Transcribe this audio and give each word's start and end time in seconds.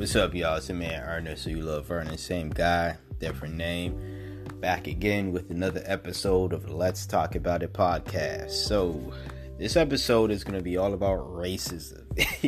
What's 0.00 0.16
up, 0.16 0.34
y'all? 0.34 0.56
It's 0.56 0.68
the 0.68 0.72
man 0.72 1.02
Ernest, 1.02 1.44
so 1.44 1.50
you 1.50 1.60
love 1.60 1.84
Vernon, 1.84 2.16
same 2.16 2.48
guy, 2.48 2.96
different 3.18 3.56
name. 3.56 4.46
Back 4.58 4.86
again 4.86 5.30
with 5.30 5.50
another 5.50 5.82
episode 5.84 6.54
of 6.54 6.70
Let's 6.70 7.04
Talk 7.04 7.34
About 7.34 7.62
It 7.62 7.74
podcast. 7.74 8.52
So, 8.52 9.12
this 9.58 9.76
episode 9.76 10.30
is 10.30 10.42
going 10.42 10.56
to 10.56 10.64
be 10.64 10.78
all 10.78 10.94
about 10.94 11.18
racism. 11.18 12.06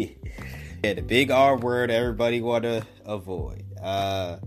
yeah, 0.83 0.95
the 0.95 1.03
big 1.03 1.31
R 1.31 1.59
word 1.59 1.91
everybody 1.91 2.41
want 2.41 2.65
to 2.65 2.87
avoid. 3.05 3.67
Uh, 3.83 4.39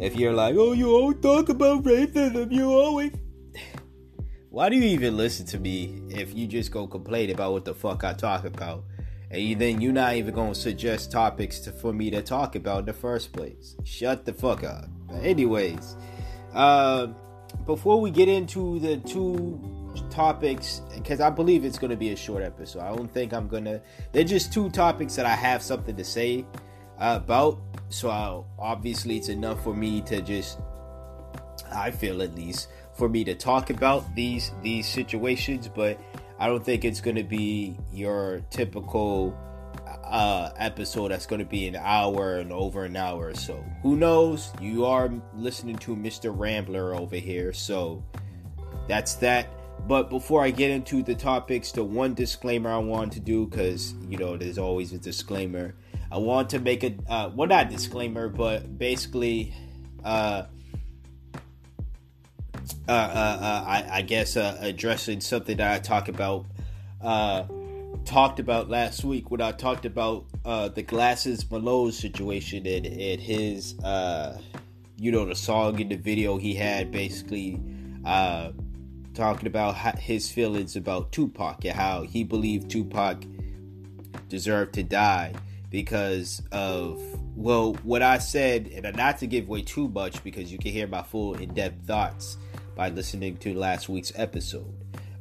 if 0.00 0.16
you're 0.16 0.32
like, 0.32 0.54
oh, 0.56 0.72
you 0.72 0.90
always 0.90 1.20
talk 1.20 1.50
about 1.50 1.84
racism, 1.84 2.50
you 2.50 2.72
always. 2.72 3.12
Why 4.48 4.70
do 4.70 4.76
you 4.76 4.84
even 4.84 5.18
listen 5.18 5.44
to 5.48 5.58
me 5.58 6.00
if 6.08 6.34
you 6.34 6.46
just 6.46 6.72
go 6.72 6.86
complain 6.86 7.28
about 7.28 7.52
what 7.52 7.66
the 7.66 7.74
fuck 7.74 8.04
I 8.04 8.14
talk 8.14 8.46
about? 8.46 8.84
And 9.30 9.60
then 9.60 9.80
you're 9.80 9.92
not 9.92 10.14
even 10.14 10.34
gonna 10.34 10.54
suggest 10.54 11.12
topics 11.12 11.58
to, 11.60 11.72
for 11.72 11.92
me 11.92 12.10
to 12.10 12.22
talk 12.22 12.54
about 12.54 12.80
in 12.80 12.84
the 12.86 12.92
first 12.92 13.32
place. 13.32 13.76
Shut 13.84 14.24
the 14.24 14.32
fuck 14.32 14.64
up. 14.64 14.86
But 15.06 15.22
anyways, 15.22 15.96
uh, 16.54 17.08
before 17.66 18.00
we 18.00 18.10
get 18.10 18.28
into 18.28 18.78
the 18.78 18.96
two 18.98 19.60
topics, 20.10 20.80
because 20.94 21.20
I 21.20 21.30
believe 21.30 21.64
it's 21.64 21.78
gonna 21.78 21.96
be 21.96 22.10
a 22.10 22.16
short 22.16 22.42
episode. 22.42 22.80
I 22.80 22.94
don't 22.94 23.12
think 23.12 23.32
I'm 23.32 23.48
gonna. 23.48 23.80
They're 24.12 24.24
just 24.24 24.52
two 24.52 24.70
topics 24.70 25.16
that 25.16 25.26
I 25.26 25.34
have 25.34 25.62
something 25.62 25.96
to 25.96 26.04
say 26.04 26.46
uh, 26.98 27.20
about. 27.22 27.60
So 27.90 28.10
I'll, 28.10 28.46
obviously, 28.58 29.16
it's 29.16 29.28
enough 29.28 29.62
for 29.62 29.74
me 29.74 30.00
to 30.02 30.22
just. 30.22 30.58
I 31.70 31.90
feel 31.90 32.22
at 32.22 32.34
least 32.34 32.68
for 32.94 33.08
me 33.08 33.24
to 33.24 33.34
talk 33.34 33.68
about 33.70 34.14
these 34.14 34.52
these 34.62 34.88
situations, 34.88 35.68
but 35.68 36.00
I 36.38 36.46
don't 36.46 36.64
think 36.64 36.84
it's 36.84 37.00
going 37.00 37.16
to 37.16 37.24
be 37.24 37.76
your 37.92 38.42
typical 38.50 39.36
uh, 40.04 40.50
episode 40.56 41.10
that's 41.10 41.26
going 41.26 41.40
to 41.40 41.44
be 41.44 41.66
an 41.66 41.76
hour 41.76 42.36
and 42.36 42.52
over 42.52 42.84
an 42.84 42.96
hour 42.96 43.28
or 43.28 43.34
so. 43.34 43.62
Who 43.82 43.96
knows? 43.96 44.52
You 44.60 44.86
are 44.86 45.12
listening 45.34 45.76
to 45.78 45.94
Mr. 45.96 46.32
Rambler 46.36 46.94
over 46.94 47.16
here, 47.16 47.52
so 47.52 48.04
that's 48.86 49.14
that. 49.16 49.48
But 49.86 50.10
before 50.10 50.42
I 50.42 50.50
get 50.50 50.70
into 50.70 51.02
the 51.02 51.14
topics, 51.14 51.72
the 51.72 51.84
one 51.84 52.14
disclaimer 52.14 52.70
I 52.70 52.78
want 52.78 53.12
to 53.12 53.20
do, 53.20 53.46
because 53.46 53.94
you 54.08 54.18
know 54.18 54.36
there's 54.36 54.58
always 54.58 54.92
a 54.92 54.98
disclaimer. 54.98 55.74
I 56.10 56.18
want 56.18 56.50
to 56.50 56.58
make 56.58 56.84
a 56.84 56.94
uh, 57.08 57.30
well, 57.34 57.48
not 57.48 57.70
disclaimer, 57.70 58.28
but 58.28 58.78
basically, 58.78 59.54
uh, 60.04 60.44
uh, 62.88 62.92
uh, 62.92 62.94
uh, 62.94 63.64
I, 63.66 63.98
I, 63.98 64.02
guess 64.02 64.34
uh, 64.34 64.56
addressing 64.60 65.20
something 65.20 65.58
that 65.58 65.74
I 65.74 65.78
talked 65.78 66.08
about 66.08 66.46
talked 68.06 68.40
about 68.40 68.70
last 68.70 69.04
week 69.04 69.30
when 69.30 69.42
I 69.42 69.52
talked 69.52 69.84
about 69.84 70.24
the 70.42 70.82
glasses 70.86 71.50
Malone 71.50 71.92
situation 71.92 72.66
and, 72.66 72.86
and 72.86 73.20
his 73.20 73.74
you 74.96 75.12
know 75.12 75.26
the 75.26 75.34
song 75.34 75.78
in 75.80 75.90
the 75.90 75.96
video 75.96 76.38
he 76.38 76.54
had 76.54 76.90
basically 76.90 77.60
talking 79.12 79.46
about 79.46 79.76
his 79.98 80.30
feelings 80.30 80.74
about 80.74 81.12
Tupac 81.12 81.66
and 81.66 81.74
how 81.74 82.02
he 82.02 82.24
believed 82.24 82.70
Tupac 82.70 83.22
deserved 84.30 84.72
to 84.74 84.82
die 84.82 85.34
because 85.70 86.40
of 86.52 86.98
well 87.36 87.74
what 87.82 88.00
I 88.00 88.16
said 88.16 88.68
and 88.68 88.96
not 88.96 89.18
to 89.18 89.26
give 89.26 89.46
away 89.46 89.60
too 89.60 89.88
much 89.88 90.24
because 90.24 90.50
you 90.50 90.56
can 90.56 90.72
hear 90.72 90.86
my 90.86 91.02
full 91.02 91.34
in-depth 91.34 91.86
thoughts 91.86 92.38
by 92.78 92.90
listening 92.90 93.36
to 93.38 93.52
last 93.58 93.88
week's 93.88 94.12
episode. 94.14 94.72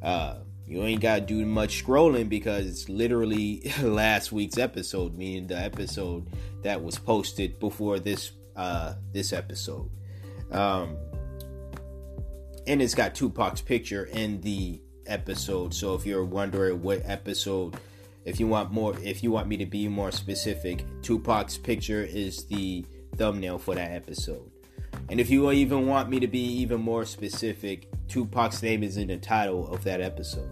Uh, 0.03 0.35
you 0.67 0.83
ain't 0.83 1.01
got 1.01 1.15
to 1.15 1.21
do 1.21 1.43
much 1.43 1.83
scrolling 1.83 2.29
because 2.29 2.67
it's 2.67 2.87
literally 2.87 3.73
last 3.81 4.31
week's 4.31 4.59
episode, 4.59 5.17
meaning 5.17 5.47
the 5.47 5.57
episode 5.57 6.27
that 6.61 6.83
was 6.83 6.99
posted 6.99 7.59
before 7.59 7.97
this 7.97 8.31
uh, 8.55 8.93
this 9.11 9.33
episode. 9.33 9.89
Um, 10.51 10.97
and 12.67 12.79
it's 12.79 12.93
got 12.93 13.15
Tupac's 13.15 13.61
picture 13.61 14.05
in 14.05 14.39
the 14.41 14.79
episode. 15.07 15.73
So 15.73 15.95
if 15.95 16.05
you're 16.05 16.25
wondering 16.25 16.83
what 16.83 17.01
episode, 17.05 17.75
if 18.23 18.39
you 18.39 18.45
want 18.45 18.71
more, 18.71 18.95
if 19.01 19.23
you 19.23 19.31
want 19.31 19.47
me 19.47 19.57
to 19.57 19.65
be 19.65 19.87
more 19.87 20.11
specific, 20.11 20.85
Tupac's 21.01 21.57
picture 21.57 22.03
is 22.03 22.45
the 22.45 22.85
thumbnail 23.15 23.57
for 23.57 23.73
that 23.73 23.93
episode. 23.93 24.51
And 25.09 25.19
if 25.19 25.29
you 25.29 25.51
even 25.51 25.87
want 25.87 26.09
me 26.09 26.19
to 26.19 26.27
be 26.27 26.39
even 26.39 26.81
more 26.81 27.05
specific, 27.05 27.87
Tupac's 28.07 28.61
name 28.61 28.83
is 28.83 28.97
in 28.97 29.07
the 29.07 29.17
title 29.17 29.67
of 29.73 29.83
that 29.83 30.01
episode. 30.01 30.49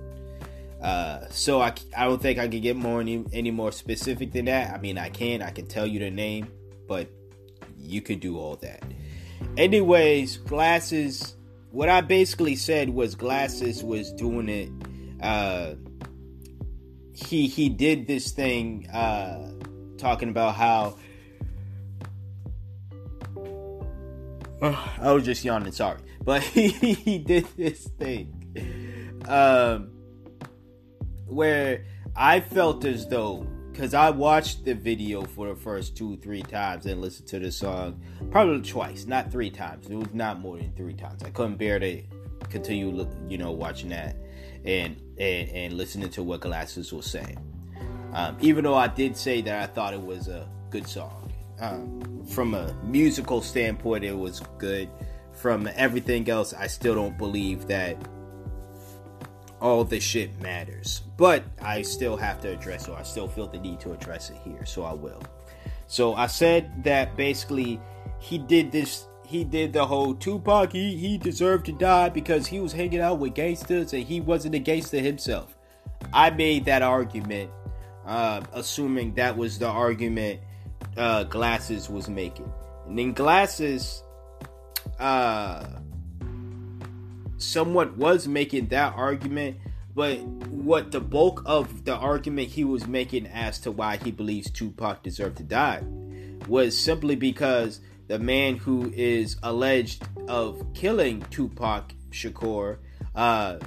Uh, 0.81 1.27
so 1.29 1.61
I, 1.61 1.73
I 1.97 2.05
don't 2.05 2.21
think 2.21 2.37
I 2.37 2.47
can 2.47 2.61
get 2.61 2.75
more 2.75 3.01
any, 3.01 3.25
any 3.33 3.51
more 3.51 3.71
specific 3.71 4.31
than 4.31 4.45
that. 4.45 4.73
I 4.73 4.77
mean, 4.77 4.97
I 4.97 5.09
can, 5.09 5.41
I 5.41 5.49
can 5.49 5.67
tell 5.67 5.87
you 5.87 5.99
the 5.99 6.11
name, 6.11 6.47
but 6.87 7.09
you 7.77 8.01
could 8.01 8.19
do 8.19 8.37
all 8.37 8.55
that. 8.57 8.83
Anyways, 9.57 10.37
glasses. 10.37 11.35
What 11.71 11.89
I 11.89 12.01
basically 12.01 12.55
said 12.55 12.89
was 12.89 13.15
glasses 13.15 13.83
was 13.83 14.11
doing 14.13 14.47
it. 14.47 14.69
Uh, 15.21 15.75
he 17.13 17.47
he 17.47 17.69
did 17.69 18.07
this 18.07 18.31
thing 18.31 18.87
uh, 18.89 19.51
talking 19.97 20.29
about 20.29 20.55
how 20.55 20.97
I 24.61 25.11
was 25.11 25.25
just 25.25 25.43
yawning, 25.43 25.71
sorry. 25.71 25.99
But 26.23 26.41
he, 26.43 26.69
he 26.69 27.17
did 27.19 27.47
this 27.57 27.87
thing 27.99 28.45
um, 29.27 29.91
where 31.27 31.85
I 32.15 32.39
felt 32.39 32.85
as 32.85 33.07
though, 33.07 33.47
because 33.71 33.93
I 33.93 34.09
watched 34.09 34.65
the 34.65 34.73
video 34.73 35.23
for 35.23 35.49
the 35.49 35.55
first 35.55 35.97
two, 35.97 36.17
three 36.17 36.41
times 36.41 36.85
and 36.85 37.01
listened 37.01 37.27
to 37.29 37.39
the 37.39 37.51
song 37.51 38.01
probably 38.31 38.61
twice, 38.61 39.05
not 39.05 39.31
three 39.31 39.49
times. 39.49 39.87
It 39.87 39.95
was 39.95 40.13
not 40.13 40.39
more 40.39 40.57
than 40.57 40.73
three 40.73 40.93
times. 40.93 41.23
I 41.23 41.29
couldn't 41.29 41.57
bear 41.57 41.79
to 41.79 42.01
continue, 42.49 43.07
you 43.27 43.37
know, 43.37 43.51
watching 43.51 43.89
that 43.89 44.15
and 44.63 44.95
and, 45.19 45.49
and 45.49 45.73
listening 45.73 46.09
to 46.11 46.23
what 46.23 46.41
Glasses 46.41 46.93
was 46.93 47.05
saying. 47.05 47.37
Um, 48.13 48.37
even 48.39 48.63
though 48.63 48.75
I 48.75 48.87
did 48.87 49.17
say 49.17 49.41
that 49.41 49.61
I 49.61 49.71
thought 49.71 49.93
it 49.93 50.01
was 50.01 50.29
a 50.29 50.47
good 50.69 50.87
song. 50.87 51.24
Um, 51.59 52.25
from 52.25 52.53
a 52.53 52.73
musical 52.83 53.41
standpoint, 53.41 54.03
it 54.03 54.17
was 54.17 54.41
good. 54.57 54.89
From 55.33 55.69
everything 55.75 56.29
else, 56.29 56.53
I 56.53 56.67
still 56.67 56.95
don't 56.95 57.17
believe 57.17 57.67
that 57.67 57.97
all 59.61 59.83
this 59.83 60.03
shit 60.03 60.39
matters. 60.41 61.01
But 61.17 61.43
I 61.61 61.81
still 61.81 62.17
have 62.17 62.41
to 62.41 62.51
address 62.51 62.87
it. 62.87 62.93
I 62.93 63.03
still 63.03 63.27
feel 63.27 63.47
the 63.47 63.59
need 63.59 63.79
to 63.81 63.93
address 63.93 64.29
it 64.29 64.37
here, 64.43 64.65
so 64.65 64.83
I 64.83 64.93
will. 64.93 65.21
So 65.87 66.13
I 66.15 66.27
said 66.27 66.83
that 66.83 67.15
basically 67.15 67.79
he 68.19 68.37
did 68.37 68.71
this. 68.71 69.07
He 69.25 69.43
did 69.43 69.73
the 69.73 69.85
whole 69.85 70.13
Tupac. 70.13 70.71
He 70.71 70.95
he 70.97 71.17
deserved 71.17 71.65
to 71.67 71.71
die 71.71 72.09
because 72.09 72.47
he 72.47 72.59
was 72.59 72.73
hanging 72.73 73.01
out 73.01 73.19
with 73.19 73.33
gangsters 73.33 73.93
and 73.93 74.03
he 74.03 74.21
wasn't 74.21 74.55
a 74.55 74.59
gangster 74.59 74.99
himself. 74.99 75.57
I 76.13 76.29
made 76.29 76.65
that 76.65 76.81
argument, 76.81 77.49
uh, 78.05 78.41
assuming 78.53 79.15
that 79.15 79.35
was 79.35 79.57
the 79.57 79.67
argument 79.67 80.41
uh, 80.97 81.23
Glasses 81.25 81.89
was 81.89 82.09
making. 82.09 82.51
And 82.87 82.97
then 82.97 83.13
Glasses 83.13 84.03
uh, 84.99 85.65
somewhat 87.37 87.97
was 87.97 88.27
making 88.27 88.67
that 88.67 88.93
argument, 88.95 89.57
but 89.93 90.21
what 90.21 90.91
the 90.91 90.99
bulk 90.99 91.41
of 91.45 91.85
the 91.85 91.95
argument 91.95 92.49
he 92.49 92.63
was 92.63 92.87
making 92.87 93.27
as 93.27 93.59
to 93.59 93.71
why 93.71 93.97
he 93.97 94.11
believes 94.11 94.49
Tupac 94.49 95.03
deserved 95.03 95.37
to 95.37 95.43
die 95.43 95.81
was 96.47 96.77
simply 96.77 97.15
because 97.15 97.79
the 98.07 98.19
man 98.19 98.57
who 98.57 98.91
is 98.95 99.37
alleged 99.41 100.03
of 100.27 100.73
killing 100.73 101.21
Tupac 101.31 101.93
Shakur 102.11 102.77
uh, 103.15 103.57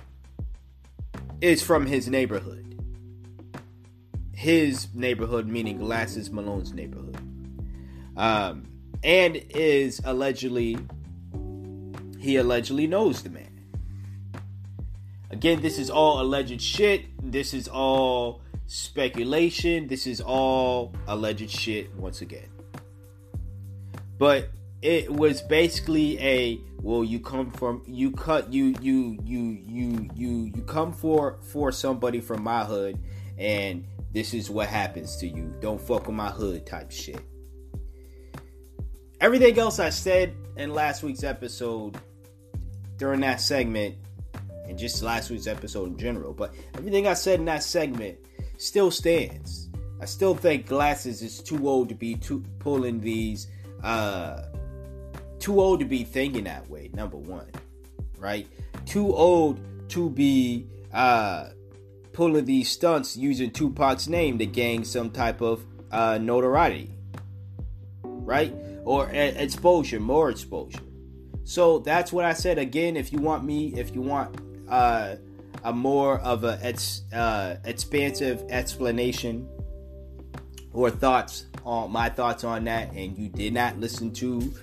is 1.41 1.62
from 1.62 1.87
his 1.87 2.09
neighborhood 2.09 2.69
his 4.39 4.87
neighborhood, 4.95 5.48
meaning 5.48 5.78
Glasses 5.78 6.31
Malone's 6.31 6.72
neighborhood, 6.72 7.08
um, 8.18 8.66
and 9.03 9.36
is 9.50 10.00
allegedly 10.04 10.76
he 12.18 12.36
allegedly 12.36 12.88
knows 12.88 13.22
the 13.22 13.30
man. 13.30 13.44
Again, 15.30 15.62
this 15.62 15.78
is 15.78 15.88
all 15.88 16.20
alleged 16.20 16.60
shit. 16.60 17.04
This 17.22 17.54
is 17.54 17.68
all 17.68 18.42
speculation. 18.66 19.86
This 19.86 20.06
is 20.06 20.20
all 20.20 20.94
alleged 21.06 21.48
shit 21.48 21.94
once 21.94 22.20
again. 22.20 22.48
But 24.18 24.50
it 24.82 25.12
was 25.12 25.41
basically 25.42 26.18
a 26.20 26.60
well 26.80 27.04
you 27.04 27.20
come 27.20 27.50
from 27.53 27.82
you 27.86 28.10
cut 28.10 28.53
you 28.53 28.74
you 28.80 29.18
you 29.24 29.59
you 29.65 30.10
you 30.15 30.53
you 30.54 30.62
come 30.62 30.92
for 30.92 31.38
for 31.42 31.72
somebody 31.72 32.20
from 32.20 32.42
my 32.42 32.65
hood 32.65 32.98
and 33.36 33.84
this 34.12 34.34
is 34.34 34.50
what 34.50 34.68
happens 34.68 35.16
to 35.18 35.28
you. 35.28 35.54
Don't 35.60 35.80
fuck 35.80 36.06
with 36.09 36.16
my 36.16 36.30
hood 36.30 36.66
type 36.66 36.91
shit. 36.91 37.20
Everything 39.20 39.59
else 39.59 39.80
I 39.80 39.91
said 39.91 40.34
in 40.56 40.72
last 40.72 41.03
week's 41.03 41.24
episode 41.24 41.98
during 42.98 43.20
that 43.20 43.41
segment, 43.41 43.97
and 44.68 44.78
just 44.78 45.03
last 45.03 45.28
week's 45.30 45.48
episode 45.48 45.88
in 45.88 45.98
general, 45.98 46.32
but 46.32 46.54
everything 46.74 47.09
I 47.09 47.15
said 47.15 47.41
in 47.41 47.47
that 47.47 47.65
segment 47.65 48.18
still 48.59 48.92
stands. 48.92 49.70
I 50.00 50.04
still 50.04 50.36
think 50.36 50.66
Glasses 50.66 51.22
is 51.22 51.41
too 51.42 51.68
old 51.68 51.88
to 51.88 51.97
be 51.97 52.15
too, 52.15 52.44
pulling 52.60 53.00
these, 53.00 53.48
uh, 53.82 54.42
too 55.41 55.60
old 55.60 55.80
to 55.80 55.86
be 55.86 56.04
thinking 56.04 56.44
that 56.44 56.70
way, 56.70 56.91
number 56.92 57.16
one, 57.16 57.50
right? 58.18 58.47
Too 58.86 59.12
old 59.12 59.59
to 59.91 60.10
be 60.10 60.68
uh, 60.92 61.48
pulling 62.12 62.44
these 62.44 62.68
stunts 62.68 63.16
using 63.16 63.50
Tupac's 63.50 64.06
name 64.06 64.38
to 64.38 64.47
gain 64.47 64.84
some 64.84 65.10
type 65.10 65.41
of 65.41 65.65
uh, 65.91 66.18
notoriety, 66.18 66.94
right? 68.04 68.54
Or 68.89 69.11
exposure, 69.11 70.01
more 70.01 70.31
exposure. 70.31 70.81
So 71.45 71.81
that's 71.81 72.11
what 72.11 72.25
I 72.25 72.33
said. 72.33 72.57
Again, 72.57 72.97
if 72.97 73.13
you 73.13 73.19
want 73.19 73.45
me, 73.45 73.75
if 73.75 73.95
you 73.95 74.01
want 74.01 74.41
uh, 74.67 75.17
a 75.63 75.75
more 75.75 76.19
of 76.21 76.43
a 76.45 76.75
uh, 77.13 77.57
expansive 77.65 78.47
explanation 78.49 79.47
or 80.73 80.89
thoughts 80.91 81.45
on 81.67 81.93
my 81.93 82.09
thoughts 82.09 82.45
on 82.45 82.65
that, 82.65 82.91
and 82.93 83.19
you 83.19 83.29
did 83.29 83.53
not 83.53 83.79
listen 83.79 84.11
to 84.15 84.55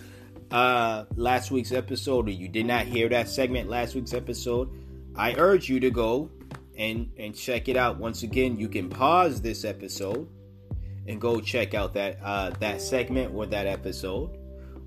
uh, 0.50 1.06
last 1.16 1.52
week's 1.52 1.72
episode, 1.72 2.28
or 2.28 2.32
you 2.32 2.48
did 2.48 2.66
not 2.66 2.88
hear 2.88 3.08
that 3.10 3.30
segment 3.30 3.70
last 3.70 3.94
week's 3.94 4.16
episode, 4.16 4.72
I 5.16 5.36
urge 5.36 5.70
you 5.70 5.80
to 5.82 5.92
go 5.92 6.32
and 6.76 7.12
and 7.20 7.36
check 7.36 7.68
it 7.68 7.78
out. 7.78 8.00
Once 8.00 8.24
again, 8.24 8.58
you 8.58 8.70
can 8.70 8.90
pause 8.90 9.40
this 9.40 9.64
episode 9.64 10.28
and 11.08 11.22
go 11.22 11.40
check 11.40 11.74
out 11.74 11.94
that 11.94 12.20
uh, 12.24 12.52
that 12.60 12.82
segment 12.82 13.34
or 13.34 13.46
that 13.46 13.68
episode, 13.68 14.38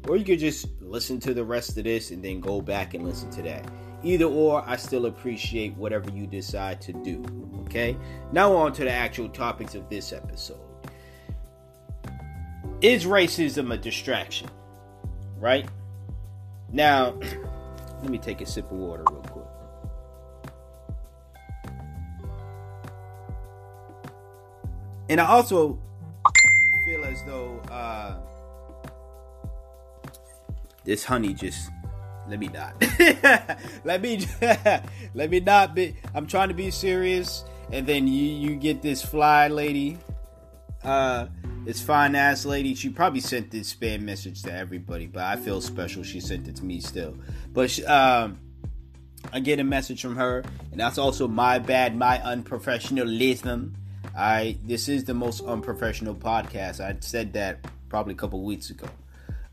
or 0.09 0.17
you 0.17 0.25
could 0.25 0.39
just 0.39 0.67
listen 0.81 1.21
to 1.21 1.35
the 1.35 1.45
rest 1.45 1.77
of 1.79 1.85
this 1.85 2.11
and 2.11 2.25
then 2.25 2.41
go 2.41 2.61
back 2.61 2.95
and 2.95 3.05
listen 3.05 3.31
to 3.31 3.43
that. 3.43 3.69
Either 4.03 4.27
or, 4.27 4.63
I 4.69 4.77
still 4.77 5.07
appreciate 5.07 5.75
whatever 5.75 6.11
you 6.11 6.27
decide 6.27 6.81
to 6.83 6.93
do. 6.93 7.25
Okay, 7.63 7.97
now 8.33 8.55
on 8.55 8.73
to 8.75 8.85
the 8.85 8.91
actual 8.91 9.29
topics 9.29 9.75
of 9.75 9.89
this 9.89 10.13
episode. 10.13 10.61
Is 12.81 13.05
racism 13.07 13.73
a 13.73 13.77
distraction? 13.77 14.49
Right 15.37 15.69
now, 16.73 17.13
let 18.03 18.09
me 18.09 18.19
take 18.19 18.41
a 18.41 18.47
sip 18.47 18.71
of 18.71 18.79
water 18.79 19.05
real 19.11 19.23
quick. 19.23 19.45
And 25.09 25.21
I 25.21 25.27
also 25.27 25.79
as 27.19 27.25
though 27.25 27.61
uh, 27.71 28.15
this 30.85 31.05
honey 31.05 31.35
just 31.35 31.71
let 32.29 32.39
me 32.39 32.49
not. 32.49 32.75
Let 33.85 34.03
me 34.03 34.27
let 35.15 35.31
me 35.31 35.41
not 35.41 35.75
be 35.75 35.97
i'm 36.15 36.27
trying 36.27 36.49
to 36.49 36.55
be 36.55 36.71
serious 36.71 37.43
and 37.73 37.87
then 37.87 38.07
you 38.07 38.23
you 38.23 38.55
get 38.55 38.83
this 38.83 39.01
fly 39.01 39.49
lady 39.49 39.97
uh 40.85 41.27
this 41.65 41.83
fine 41.83 42.15
ass 42.15 42.45
lady. 42.47 42.75
She 42.75 42.89
probably 42.89 43.21
sent 43.21 43.51
this 43.51 43.75
spam 43.75 44.03
message 44.03 44.43
to 44.43 44.53
everybody 44.53 45.07
but 45.07 45.23
i 45.23 45.37
feel 45.37 45.63
special 45.63 46.03
she 46.03 46.21
sent 46.21 46.49
it 46.49 46.57
to 46.57 46.65
me 46.65 46.81
still. 46.81 47.17
But 47.55 47.71
she, 47.71 47.85
um 47.87 48.39
i 49.33 49.41
get 49.41 49.59
a 49.59 49.65
message 49.65 50.03
from 50.03 50.17
her 50.17 50.45
and 50.71 50.79
that's 50.79 50.99
also 50.99 51.29
my 51.29 51.59
bad 51.59 51.97
my 51.97 52.19
unprofessionalism 52.19 53.73
i 54.19 54.59
this 54.65 54.89
is 54.89 55.05
the 55.05 55.15
most 55.15 55.43
unprofessional 55.45 56.15
podcast 56.15 56.81
i 56.81 56.95
said 57.01 57.33
that 57.33 57.65
probably 57.89 58.13
a 58.13 58.17
couple 58.17 58.43
weeks 58.43 58.71
ago 58.71 58.89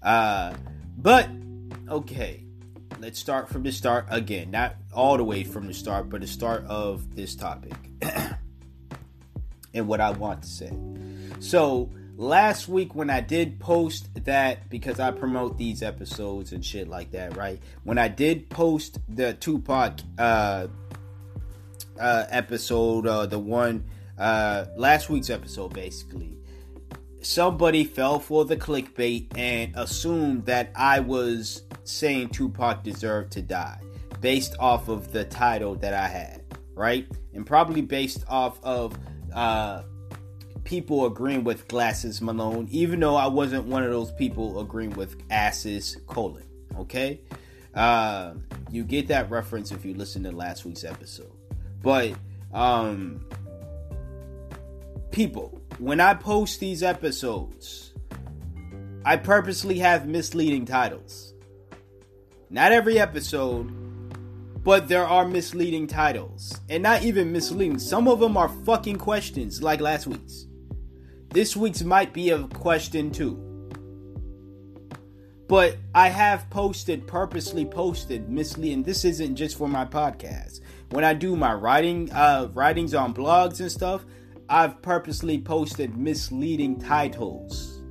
uh 0.03 0.53
but 0.97 1.29
okay, 1.89 2.43
let's 2.99 3.19
start 3.19 3.49
from 3.49 3.63
the 3.63 3.71
start 3.71 4.07
again. 4.09 4.51
Not 4.51 4.75
all 4.93 5.17
the 5.17 5.23
way 5.23 5.43
from 5.43 5.67
the 5.67 5.73
start, 5.73 6.09
but 6.09 6.21
the 6.21 6.27
start 6.27 6.65
of 6.65 7.15
this 7.15 7.35
topic 7.35 7.73
and 9.73 9.87
what 9.87 10.01
I 10.01 10.11
want 10.11 10.43
to 10.43 10.47
say. 10.47 10.71
So, 11.39 11.91
last 12.17 12.67
week 12.67 12.95
when 12.95 13.09
I 13.09 13.21
did 13.21 13.59
post 13.59 14.09
that, 14.25 14.69
because 14.69 14.99
I 14.99 15.11
promote 15.11 15.57
these 15.57 15.83
episodes 15.83 16.53
and 16.53 16.65
shit 16.65 16.87
like 16.87 17.11
that, 17.11 17.35
right? 17.35 17.59
When 17.83 17.97
I 17.97 18.07
did 18.07 18.49
post 18.49 18.99
the 19.09 19.33
Tupac 19.33 19.99
uh, 20.17 20.67
uh, 21.99 22.25
episode, 22.29 23.05
uh, 23.05 23.25
the 23.25 23.39
one 23.39 23.85
uh, 24.17 24.65
last 24.77 25.09
week's 25.09 25.29
episode, 25.29 25.73
basically, 25.73 26.37
somebody 27.21 27.83
fell 27.83 28.19
for 28.19 28.45
the 28.45 28.55
clickbait 28.55 29.37
and 29.37 29.73
assumed 29.75 30.45
that 30.45 30.71
I 30.75 30.99
was 30.99 31.63
saying 31.83 32.29
Tupac 32.29 32.83
deserved 32.83 33.31
to 33.33 33.41
die 33.41 33.79
based 34.21 34.55
off 34.59 34.87
of 34.87 35.11
the 35.11 35.25
title 35.25 35.75
that 35.75 35.93
I 35.93 36.07
had, 36.07 36.43
right? 36.73 37.07
And 37.33 37.45
probably 37.45 37.81
based 37.81 38.23
off 38.27 38.59
of 38.63 38.97
uh, 39.33 39.83
people 40.63 41.05
agreeing 41.05 41.43
with 41.43 41.67
Glasses 41.67 42.21
Malone, 42.21 42.67
even 42.71 42.99
though 42.99 43.15
I 43.15 43.27
wasn't 43.27 43.65
one 43.65 43.83
of 43.83 43.91
those 43.91 44.11
people 44.13 44.59
agreeing 44.59 44.91
with 44.91 45.15
Asses 45.29 45.97
colon. 46.07 46.43
Okay, 46.77 47.21
uh, 47.73 48.33
you 48.69 48.83
get 48.83 49.07
that 49.07 49.29
reference 49.29 49.71
if 49.71 49.85
you 49.85 49.93
listen 49.93 50.23
to 50.23 50.31
last 50.31 50.65
week's 50.65 50.83
episode. 50.83 51.31
But 51.81 52.13
um, 52.53 53.25
people, 55.15 55.61
when 55.79 56.01
I 56.01 56.13
post 56.13 56.59
these 56.59 56.83
episodes, 56.83 57.93
I 59.05 59.15
purposely 59.15 59.79
have 59.79 60.07
misleading 60.07 60.65
titles. 60.65 61.33
Not 62.49 62.73
every 62.73 62.99
episode, 62.99 63.71
but 64.61 64.89
there 64.89 65.07
are 65.07 65.25
misleading 65.25 65.87
titles. 65.87 66.59
And 66.69 66.83
not 66.83 67.03
even 67.03 67.31
misleading. 67.31 67.79
Some 67.79 68.09
of 68.09 68.19
them 68.19 68.35
are 68.35 68.49
fucking 68.65 68.97
questions, 68.97 69.63
like 69.63 69.79
last 69.79 70.05
week's. 70.05 70.47
This 71.29 71.55
week's 71.55 71.83
might 71.83 72.13
be 72.13 72.31
a 72.31 72.43
question 72.49 73.09
too. 73.09 73.41
But 75.47 75.77
I 75.93 76.09
have 76.09 76.49
posted, 76.49 77.07
purposely 77.07 77.65
posted 77.65 78.29
misleading. 78.29 78.83
This 78.83 79.05
isn't 79.05 79.37
just 79.37 79.57
for 79.57 79.69
my 79.69 79.85
podcast. 79.85 80.59
When 80.89 81.05
I 81.05 81.13
do 81.13 81.37
my 81.37 81.53
writing, 81.53 82.11
uh, 82.11 82.49
writings 82.53 82.93
on 82.93 83.13
blogs 83.13 83.61
and 83.61 83.71
stuff, 83.71 84.03
I've 84.47 84.81
purposely 84.81 85.39
posted 85.39 85.97
misleading 85.97 86.79
titles 86.79 87.81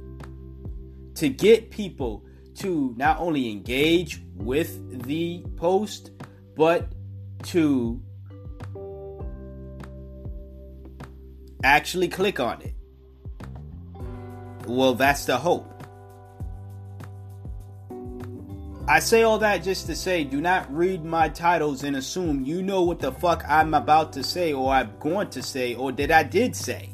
to 1.16 1.28
get 1.28 1.70
people 1.70 2.24
to 2.56 2.94
not 2.96 3.18
only 3.18 3.50
engage 3.50 4.22
with 4.34 5.04
the 5.04 5.44
post, 5.56 6.12
but 6.56 6.92
to 7.44 8.00
actually 11.64 12.08
click 12.08 12.38
on 12.38 12.62
it. 12.62 12.74
Well, 14.66 14.94
that's 14.94 15.24
the 15.24 15.38
hope. 15.38 15.73
I 18.86 18.98
say 18.98 19.22
all 19.22 19.38
that 19.38 19.62
just 19.62 19.86
to 19.86 19.96
say 19.96 20.24
do 20.24 20.42
not 20.42 20.70
read 20.74 21.06
my 21.06 21.30
titles 21.30 21.84
and 21.84 21.96
assume 21.96 22.44
you 22.44 22.62
know 22.62 22.82
what 22.82 22.98
the 22.98 23.12
fuck 23.12 23.42
I'm 23.48 23.72
about 23.72 24.12
to 24.12 24.22
say 24.22 24.52
or 24.52 24.74
I'm 24.74 24.92
going 25.00 25.30
to 25.30 25.42
say 25.42 25.74
or 25.74 25.90
that 25.92 26.12
I 26.12 26.22
did 26.22 26.54
say 26.54 26.90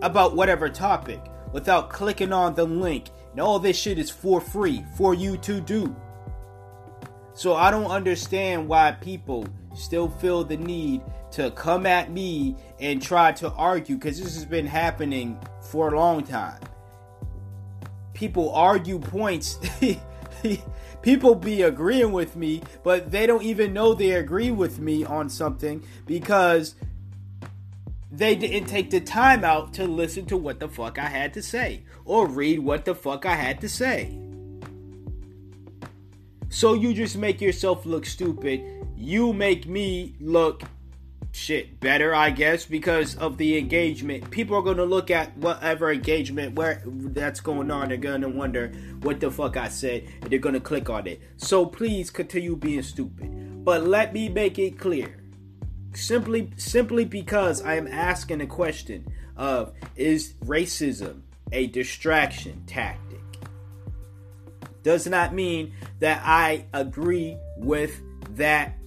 about 0.00 0.36
whatever 0.36 0.68
topic 0.68 1.20
without 1.52 1.90
clicking 1.90 2.32
on 2.32 2.54
the 2.54 2.64
link. 2.64 3.08
And 3.32 3.40
all 3.40 3.58
this 3.58 3.76
shit 3.76 3.98
is 3.98 4.10
for 4.10 4.40
free 4.40 4.84
for 4.96 5.12
you 5.12 5.36
to 5.38 5.60
do. 5.60 5.94
So 7.34 7.54
I 7.54 7.72
don't 7.72 7.90
understand 7.90 8.68
why 8.68 8.92
people 8.92 9.46
still 9.74 10.08
feel 10.08 10.44
the 10.44 10.56
need 10.56 11.02
to 11.32 11.50
come 11.50 11.84
at 11.84 12.12
me 12.12 12.54
and 12.78 13.02
try 13.02 13.32
to 13.32 13.50
argue 13.50 13.96
because 13.96 14.22
this 14.22 14.34
has 14.36 14.44
been 14.44 14.66
happening 14.66 15.38
for 15.60 15.92
a 15.92 15.98
long 15.98 16.22
time. 16.22 16.60
People 18.14 18.54
argue 18.54 19.00
points. 19.00 19.58
people 21.02 21.34
be 21.34 21.62
agreeing 21.62 22.12
with 22.12 22.36
me, 22.36 22.62
but 22.82 23.10
they 23.10 23.26
don't 23.26 23.42
even 23.42 23.72
know 23.72 23.94
they 23.94 24.12
agree 24.12 24.50
with 24.50 24.78
me 24.78 25.04
on 25.04 25.28
something 25.28 25.84
because 26.06 26.74
they 28.10 28.34
didn't 28.34 28.68
take 28.68 28.90
the 28.90 29.00
time 29.00 29.44
out 29.44 29.74
to 29.74 29.84
listen 29.84 30.24
to 30.26 30.36
what 30.36 30.60
the 30.60 30.68
fuck 30.68 30.98
I 30.98 31.08
had 31.08 31.34
to 31.34 31.42
say 31.42 31.82
or 32.04 32.26
read 32.26 32.60
what 32.60 32.84
the 32.84 32.94
fuck 32.94 33.26
I 33.26 33.34
had 33.34 33.60
to 33.60 33.68
say. 33.68 34.18
So 36.48 36.74
you 36.74 36.94
just 36.94 37.16
make 37.16 37.40
yourself 37.40 37.84
look 37.84 38.06
stupid. 38.06 38.62
You 38.96 39.32
make 39.32 39.66
me 39.66 40.14
look 40.20 40.62
shit 41.36 41.78
better, 41.80 42.14
I 42.14 42.30
guess, 42.30 42.64
because 42.64 43.16
of 43.16 43.36
the 43.36 43.58
engagement. 43.58 44.30
People 44.30 44.56
are 44.56 44.62
going 44.62 44.78
to 44.78 44.84
look 44.84 45.10
at 45.10 45.36
whatever 45.36 45.92
engagement 45.92 46.54
where 46.54 46.82
that's 46.86 47.40
going 47.40 47.70
on. 47.70 47.88
They're 47.88 47.98
going 47.98 48.22
to 48.22 48.28
wonder 48.28 48.68
what 49.02 49.20
the 49.20 49.30
fuck 49.30 49.56
I 49.56 49.68
said, 49.68 50.08
and 50.22 50.30
they're 50.30 50.38
going 50.38 50.54
to 50.54 50.60
click 50.60 50.88
on 50.90 51.06
it. 51.06 51.20
So 51.36 51.66
please 51.66 52.10
continue 52.10 52.56
being 52.56 52.82
stupid. 52.82 53.64
But 53.64 53.86
let 53.86 54.12
me 54.12 54.28
make 54.28 54.58
it 54.58 54.78
clear. 54.78 55.22
Simply 55.94 56.50
simply 56.56 57.04
because 57.04 57.62
I 57.62 57.76
am 57.76 57.86
asking 57.86 58.40
a 58.40 58.46
question 58.46 59.06
of 59.36 59.72
is 59.96 60.34
racism 60.44 61.22
a 61.52 61.66
distraction 61.68 62.64
tactic? 62.66 63.06
does 64.86 65.04
not 65.04 65.34
mean 65.34 65.72
that 65.98 66.22
I 66.24 66.66
agree 66.72 67.36
with 67.56 68.00
that 68.36 68.78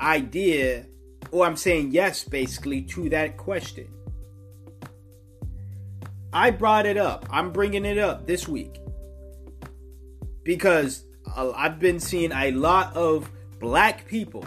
idea, 0.00 0.86
or 1.30 1.46
I'm 1.46 1.56
saying 1.56 1.92
yes, 1.92 2.24
basically, 2.24 2.82
to 2.82 3.08
that 3.10 3.36
question. 3.36 3.88
I 6.32 6.50
brought 6.50 6.86
it 6.86 6.96
up. 6.96 7.26
I'm 7.30 7.52
bringing 7.52 7.84
it 7.84 7.98
up 7.98 8.26
this 8.26 8.46
week 8.46 8.80
because 10.42 11.04
I've 11.36 11.78
been 11.78 11.98
seeing 11.98 12.32
a 12.32 12.50
lot 12.52 12.94
of 12.96 13.30
black 13.58 14.06
people, 14.06 14.44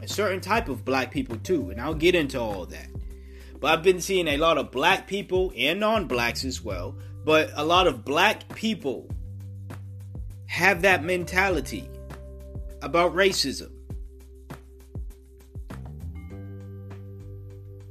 a 0.00 0.08
certain 0.08 0.40
type 0.40 0.68
of 0.68 0.84
black 0.84 1.10
people 1.10 1.36
too, 1.38 1.70
and 1.70 1.80
I'll 1.80 1.94
get 1.94 2.14
into 2.14 2.40
all 2.40 2.66
that. 2.66 2.88
But 3.60 3.72
I've 3.72 3.82
been 3.82 4.00
seeing 4.00 4.28
a 4.28 4.36
lot 4.36 4.58
of 4.58 4.70
black 4.70 5.06
people 5.06 5.52
and 5.56 5.80
non 5.80 6.06
blacks 6.06 6.44
as 6.44 6.62
well, 6.62 6.96
but 7.24 7.50
a 7.54 7.64
lot 7.64 7.86
of 7.86 8.04
black 8.04 8.48
people 8.54 9.08
have 10.46 10.82
that 10.82 11.02
mentality 11.02 11.88
about 12.82 13.14
racism. 13.14 13.73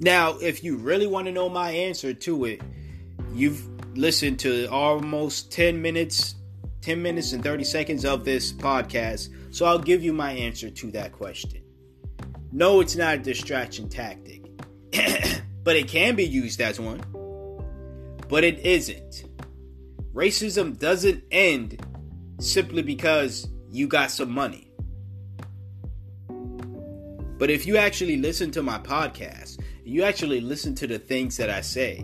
Now, 0.03 0.38
if 0.39 0.65
you 0.65 0.75
really 0.75 1.07
want 1.07 1.27
to 1.27 1.31
know 1.31 1.48
my 1.48 1.72
answer 1.72 2.13
to 2.13 2.43
it, 2.43 2.62
you've 3.33 3.65
listened 3.98 4.38
to 4.39 4.65
almost 4.69 5.50
10 5.53 5.81
minutes, 5.81 6.36
10 6.81 7.01
minutes 7.01 7.31
and 7.31 7.41
30 7.41 7.63
seconds 7.63 8.03
of 8.03 8.25
this 8.25 8.51
podcast, 8.51 9.29
so 9.55 9.65
I'll 9.65 9.79
give 9.79 10.03
you 10.03 10.12
my 10.12 10.33
answer 10.33 10.69
to 10.69 10.91
that 10.91 11.13
question. 11.13 11.63
No, 12.51 12.81
it's 12.81 12.98
not 12.98 13.15
a 13.15 13.17
distraction 13.19 13.88
tactic, 13.88 14.43
but 15.63 15.77
it 15.77 15.88
can 15.88 16.17
be 16.17 16.25
used 16.25 16.60
as 16.60 16.81
one. 16.81 17.01
But 18.27 18.43
it 18.43 18.60
isn't. 18.60 19.24
Racism 20.13 20.77
doesn't 20.77 21.24
end 21.31 21.81
simply 22.39 22.81
because 22.81 23.48
you 23.72 23.88
got 23.88 24.12
some 24.12 24.31
money. 24.31 24.69
But 27.38 27.50
if 27.50 27.65
you 27.65 27.77
actually 27.77 28.17
listen 28.17 28.51
to 28.51 28.62
my 28.62 28.79
podcast, 28.79 29.62
you 29.85 30.03
actually 30.03 30.39
listen 30.39 30.75
to 30.75 30.87
the 30.87 30.99
things 30.99 31.37
that 31.37 31.49
I 31.49 31.61
say 31.61 31.99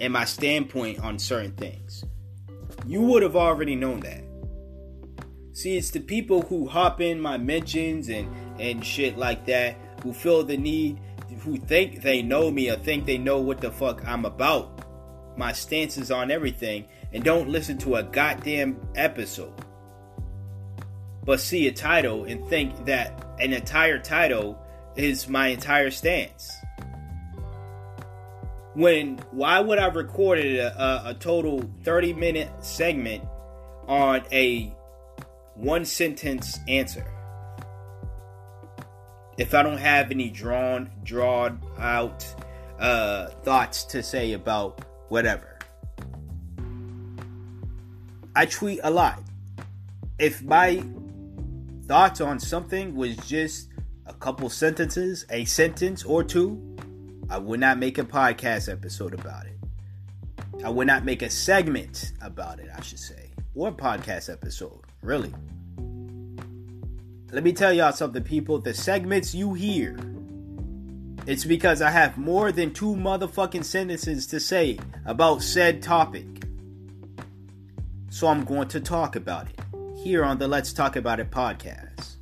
and 0.00 0.12
my 0.12 0.24
standpoint 0.24 0.98
on 1.00 1.18
certain 1.18 1.52
things, 1.52 2.04
you 2.86 3.00
would 3.02 3.22
have 3.22 3.36
already 3.36 3.76
known 3.76 4.00
that. 4.00 4.24
See, 5.52 5.76
it's 5.76 5.90
the 5.90 6.00
people 6.00 6.42
who 6.42 6.66
hop 6.66 7.00
in 7.00 7.20
my 7.20 7.36
mentions 7.36 8.08
and, 8.08 8.28
and 8.58 8.84
shit 8.84 9.16
like 9.16 9.46
that, 9.46 9.76
who 10.02 10.12
feel 10.12 10.42
the 10.42 10.56
need, 10.56 10.98
who 11.40 11.58
think 11.58 12.02
they 12.02 12.22
know 12.22 12.50
me 12.50 12.70
or 12.70 12.76
think 12.76 13.06
they 13.06 13.18
know 13.18 13.38
what 13.40 13.60
the 13.60 13.70
fuck 13.70 14.06
I'm 14.06 14.24
about, 14.24 15.38
my 15.38 15.52
stances 15.52 16.10
on 16.10 16.30
everything, 16.30 16.86
and 17.12 17.22
don't 17.22 17.48
listen 17.48 17.78
to 17.78 17.96
a 17.96 18.02
goddamn 18.02 18.80
episode. 18.96 19.52
But 21.24 21.40
see 21.40 21.68
a 21.68 21.72
title 21.72 22.24
and 22.24 22.44
think 22.48 22.86
that 22.86 23.24
an 23.38 23.52
entire 23.52 23.98
title 23.98 24.61
is 24.96 25.28
my 25.28 25.48
entire 25.48 25.90
stance. 25.90 26.56
When 28.74 29.18
why 29.30 29.60
would 29.60 29.78
I 29.78 29.86
record 29.88 30.38
a, 30.38 30.60
a, 30.60 31.10
a 31.10 31.14
total 31.14 31.62
30 31.82 32.14
minute 32.14 32.50
segment 32.60 33.24
on 33.86 34.22
a 34.32 34.74
one 35.54 35.84
sentence 35.84 36.58
answer? 36.68 37.06
If 39.38 39.54
I 39.54 39.62
don't 39.62 39.78
have 39.78 40.10
any 40.10 40.30
drawn, 40.30 40.90
drawn 41.04 41.60
out 41.78 42.24
uh, 42.78 43.28
thoughts 43.42 43.84
to 43.84 44.02
say 44.02 44.32
about 44.32 44.84
whatever, 45.08 45.58
I 48.34 48.46
tweet 48.46 48.80
a 48.82 48.90
lot. 48.90 49.22
If 50.18 50.42
my 50.42 50.82
thoughts 51.86 52.20
on 52.20 52.38
something 52.38 52.94
was 52.94 53.16
just 53.16 53.71
a 54.12 54.18
couple 54.18 54.50
sentences, 54.50 55.24
a 55.30 55.44
sentence 55.46 56.04
or 56.04 56.22
two, 56.22 56.76
I 57.30 57.38
would 57.38 57.60
not 57.60 57.78
make 57.78 57.96
a 57.96 58.04
podcast 58.04 58.70
episode 58.70 59.14
about 59.14 59.46
it. 59.46 59.58
I 60.62 60.68
would 60.68 60.86
not 60.86 61.04
make 61.04 61.22
a 61.22 61.30
segment 61.30 62.12
about 62.20 62.60
it, 62.60 62.68
I 62.76 62.82
should 62.82 62.98
say, 62.98 63.30
or 63.54 63.72
podcast 63.72 64.30
episode, 64.30 64.80
really. 65.00 65.32
Let 67.30 67.42
me 67.42 67.52
tell 67.54 67.72
y'all 67.72 67.92
something, 67.92 68.22
people. 68.22 68.58
The 68.58 68.74
segments 68.74 69.34
you 69.34 69.54
hear, 69.54 69.98
it's 71.26 71.46
because 71.46 71.80
I 71.80 71.90
have 71.90 72.18
more 72.18 72.52
than 72.52 72.74
two 72.74 72.94
motherfucking 72.94 73.64
sentences 73.64 74.26
to 74.26 74.40
say 74.40 74.78
about 75.06 75.42
said 75.42 75.82
topic. 75.82 76.26
So 78.10 78.26
I'm 78.26 78.44
going 78.44 78.68
to 78.68 78.80
talk 78.80 79.16
about 79.16 79.48
it 79.48 79.58
here 79.98 80.22
on 80.22 80.36
the 80.36 80.48
Let's 80.48 80.74
Talk 80.74 80.96
About 80.96 81.18
It 81.18 81.30
podcast. 81.30 82.16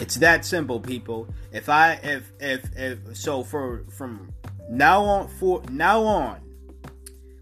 It's 0.00 0.14
that 0.16 0.44
simple, 0.44 0.80
people. 0.80 1.28
If 1.52 1.68
I 1.68 1.94
if 2.02 2.32
if 2.40 2.64
if 2.76 3.16
so 3.16 3.42
for 3.42 3.84
from 3.96 4.32
now 4.70 5.02
on 5.02 5.28
for 5.28 5.62
now 5.70 6.02
on, 6.02 6.40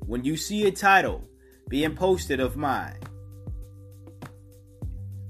when 0.07 0.25
you 0.25 0.37
see 0.37 0.67
a 0.67 0.71
title 0.71 1.29
being 1.69 1.95
posted 1.95 2.41
of 2.41 2.57
mine, 2.57 2.99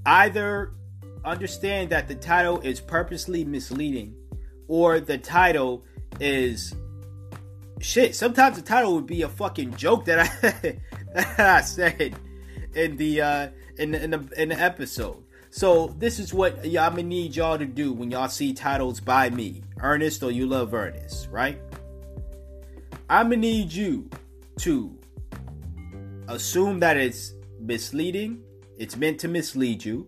either 0.04 0.72
understand 1.24 1.90
that 1.90 2.06
the 2.06 2.14
title 2.14 2.60
is 2.60 2.80
purposely 2.80 3.44
misleading 3.44 4.14
or 4.68 5.00
the 5.00 5.18
title 5.18 5.84
is 6.20 6.74
shit. 7.80 8.14
Sometimes 8.14 8.56
the 8.56 8.62
title 8.62 8.94
would 8.94 9.06
be 9.06 9.22
a 9.22 9.28
fucking 9.28 9.74
joke 9.74 10.04
that 10.04 10.20
I 10.20 10.78
that 11.14 11.40
I 11.40 11.60
said 11.62 12.14
in 12.74 12.96
the 12.96 13.20
uh 13.20 13.48
in 13.78 13.90
the, 13.90 14.04
in 14.04 14.10
the 14.10 14.28
in 14.36 14.48
the 14.50 14.60
episode. 14.60 15.25
So 15.56 15.94
this 15.96 16.18
is 16.18 16.34
what 16.34 16.66
y'all 16.66 16.90
gonna 16.90 17.02
need 17.02 17.34
y'all 17.34 17.56
to 17.56 17.64
do 17.64 17.90
when 17.90 18.10
y'all 18.10 18.28
see 18.28 18.52
titles 18.52 19.00
by 19.00 19.30
me, 19.30 19.62
Ernest 19.80 20.22
or 20.22 20.30
you 20.30 20.44
love 20.46 20.74
Ernest, 20.74 21.30
right? 21.30 21.58
I'm 23.08 23.30
gonna 23.30 23.36
need 23.36 23.72
you 23.72 24.10
to 24.58 24.94
assume 26.28 26.78
that 26.80 26.98
it's 26.98 27.32
misleading. 27.58 28.42
It's 28.76 28.98
meant 28.98 29.18
to 29.20 29.28
mislead 29.28 29.82
you. 29.82 30.06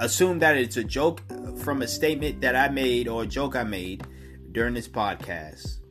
Assume 0.00 0.38
that 0.38 0.56
it's 0.56 0.78
a 0.78 0.84
joke 0.84 1.20
from 1.58 1.82
a 1.82 1.86
statement 1.86 2.40
that 2.40 2.56
I 2.56 2.70
made 2.70 3.06
or 3.06 3.24
a 3.24 3.26
joke 3.26 3.54
I 3.54 3.64
made 3.64 4.06
during 4.52 4.72
this 4.72 4.88
podcast. 4.88 5.83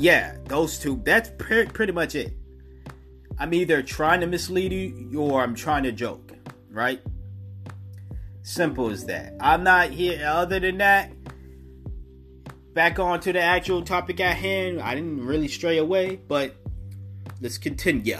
Yeah, 0.00 0.36
those 0.46 0.78
two. 0.78 1.00
That's 1.04 1.30
pre- 1.38 1.66
pretty 1.66 1.92
much 1.92 2.14
it. 2.14 2.34
I'm 3.38 3.52
either 3.52 3.82
trying 3.82 4.20
to 4.20 4.26
mislead 4.26 4.72
you 4.72 5.20
or 5.20 5.42
I'm 5.42 5.54
trying 5.54 5.82
to 5.84 5.92
joke, 5.92 6.32
right? 6.70 7.00
Simple 8.42 8.90
as 8.90 9.04
that. 9.06 9.34
I'm 9.40 9.62
not 9.62 9.90
here. 9.90 10.26
Other 10.26 10.58
than 10.58 10.78
that, 10.78 11.12
back 12.72 12.98
on 12.98 13.20
to 13.20 13.32
the 13.32 13.40
actual 13.40 13.82
topic 13.82 14.20
at 14.20 14.36
hand. 14.36 14.80
I 14.80 14.94
didn't 14.94 15.24
really 15.24 15.48
stray 15.48 15.76
away, 15.76 16.16
but 16.16 16.56
let's 17.40 17.58
continue. 17.58 18.18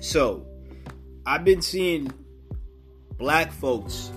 So, 0.00 0.46
I've 1.26 1.44
been 1.44 1.60
seeing 1.60 2.10
black 3.18 3.52
folks 3.52 4.10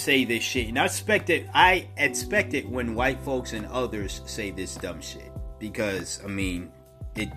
say 0.00 0.24
this 0.24 0.42
shit. 0.42 0.68
And 0.68 0.78
I 0.78 0.86
expect 0.86 1.30
it 1.30 1.46
I 1.54 1.88
expect 1.96 2.54
it 2.54 2.68
when 2.68 2.94
white 2.94 3.20
folks 3.20 3.52
and 3.52 3.66
others 3.66 4.22
say 4.26 4.50
this 4.50 4.74
dumb 4.74 5.00
shit. 5.00 5.32
Because 5.58 6.20
I 6.24 6.28
mean 6.28 6.72
it 7.16 7.28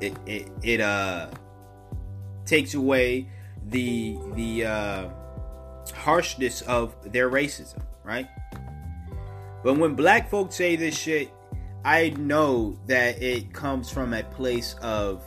it 0.00 0.16
it, 0.26 0.48
it 0.62 0.80
uh 0.80 1.30
takes 2.44 2.74
away 2.74 3.28
the 3.66 4.16
the 4.34 4.64
uh 4.64 5.08
harshness 5.94 6.62
of 6.62 6.94
their 7.12 7.30
racism, 7.30 7.82
right? 8.04 8.28
But 9.62 9.74
when 9.78 9.94
black 9.94 10.30
folks 10.30 10.56
say 10.56 10.76
this 10.76 10.96
shit, 10.96 11.30
I 11.84 12.10
know 12.10 12.78
that 12.86 13.22
it 13.22 13.52
comes 13.52 13.90
from 13.90 14.12
a 14.12 14.22
place 14.22 14.74
of 14.82 15.24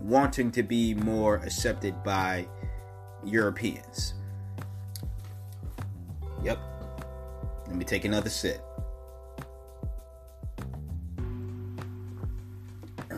wanting 0.00 0.50
to 0.52 0.62
be 0.62 0.94
more 0.94 1.36
accepted 1.36 2.02
by 2.02 2.46
Europeans. 3.24 4.14
Yep. 6.42 6.58
Let 7.66 7.76
me 7.76 7.84
take 7.84 8.04
another 8.04 8.30
sip. 8.30 8.60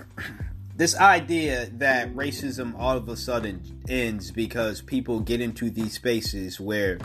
this 0.77 0.97
idea 0.97 1.71
that 1.75 2.15
racism 2.15 2.75
all 2.79 2.97
of 2.97 3.09
a 3.09 3.17
sudden 3.17 3.83
ends 3.89 4.31
because 4.31 4.81
people 4.83 5.21
get 5.21 5.41
into 5.41 5.71
these 5.71 5.95
spaces 5.95 6.61
where 6.61 6.99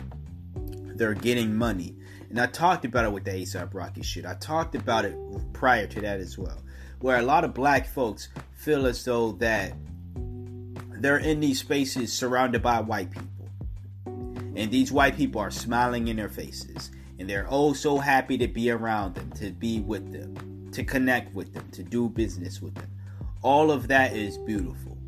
they're 0.54 1.14
getting 1.14 1.56
money. 1.56 1.96
And 2.28 2.38
I 2.40 2.46
talked 2.46 2.84
about 2.84 3.06
it 3.06 3.12
with 3.12 3.24
the 3.24 3.32
ASAP 3.32 3.74
Rocky 3.74 4.02
shit. 4.02 4.26
I 4.26 4.34
talked 4.34 4.74
about 4.74 5.04
it 5.04 5.16
prior 5.52 5.86
to 5.86 6.00
that 6.02 6.20
as 6.20 6.38
well. 6.38 6.62
Where 7.00 7.18
a 7.18 7.22
lot 7.22 7.44
of 7.44 7.54
black 7.54 7.88
folks 7.88 8.28
feel 8.52 8.86
as 8.86 9.02
though 9.04 9.32
that 9.32 9.72
they're 11.00 11.16
in 11.16 11.40
these 11.40 11.58
spaces 11.58 12.12
surrounded 12.12 12.62
by 12.62 12.80
white 12.80 13.10
people. 13.10 13.29
And 14.60 14.70
these 14.70 14.92
white 14.92 15.16
people 15.16 15.40
are 15.40 15.50
smiling 15.50 16.08
in 16.08 16.16
their 16.16 16.28
faces. 16.28 16.90
And 17.18 17.28
they're 17.28 17.46
oh 17.48 17.72
so 17.72 17.96
happy 17.96 18.36
to 18.36 18.46
be 18.46 18.70
around 18.70 19.14
them, 19.14 19.30
to 19.32 19.52
be 19.52 19.80
with 19.80 20.12
them, 20.12 20.70
to 20.72 20.84
connect 20.84 21.34
with 21.34 21.54
them, 21.54 21.66
to 21.70 21.82
do 21.82 22.10
business 22.10 22.60
with 22.60 22.74
them. 22.74 22.90
All 23.40 23.70
of 23.70 23.88
that 23.88 24.14
is 24.14 24.36
beautiful. 24.36 24.98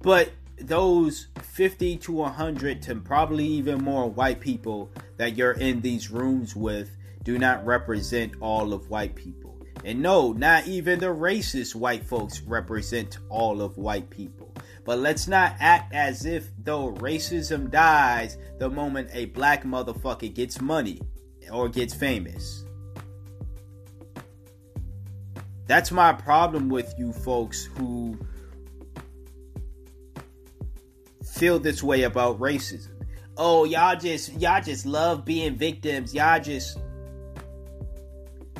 But 0.00 0.30
those 0.56 1.28
50 1.42 1.98
to 1.98 2.12
100 2.12 2.80
to 2.80 2.94
probably 2.94 3.44
even 3.44 3.84
more 3.84 4.08
white 4.08 4.40
people 4.40 4.90
that 5.18 5.36
you're 5.36 5.52
in 5.52 5.82
these 5.82 6.10
rooms 6.10 6.56
with 6.56 6.96
do 7.22 7.38
not 7.38 7.66
represent 7.66 8.32
all 8.40 8.72
of 8.72 8.88
white 8.88 9.14
people. 9.14 9.60
And 9.84 10.00
no, 10.00 10.32
not 10.32 10.66
even 10.66 10.98
the 10.98 11.08
racist 11.08 11.74
white 11.74 12.06
folks 12.06 12.40
represent 12.40 13.18
all 13.28 13.60
of 13.60 13.76
white 13.76 14.08
people. 14.08 14.49
But 14.84 14.98
let's 14.98 15.28
not 15.28 15.56
act 15.60 15.92
as 15.94 16.24
if 16.24 16.50
though 16.58 16.92
racism 16.94 17.70
dies 17.70 18.38
the 18.58 18.70
moment 18.70 19.10
a 19.12 19.26
black 19.26 19.64
motherfucker 19.64 20.34
gets 20.34 20.60
money 20.60 21.00
or 21.52 21.68
gets 21.68 21.94
famous. 21.94 22.64
That's 25.66 25.92
my 25.92 26.12
problem 26.12 26.68
with 26.68 26.92
you 26.98 27.12
folks 27.12 27.64
who 27.64 28.18
feel 31.22 31.60
this 31.60 31.82
way 31.82 32.02
about 32.02 32.40
racism. 32.40 32.88
Oh, 33.36 33.64
y'all 33.64 33.96
just 33.96 34.32
y'all 34.40 34.60
just 34.60 34.84
love 34.84 35.24
being 35.24 35.56
victims. 35.56 36.12
Y'all 36.12 36.40
just 36.40 36.78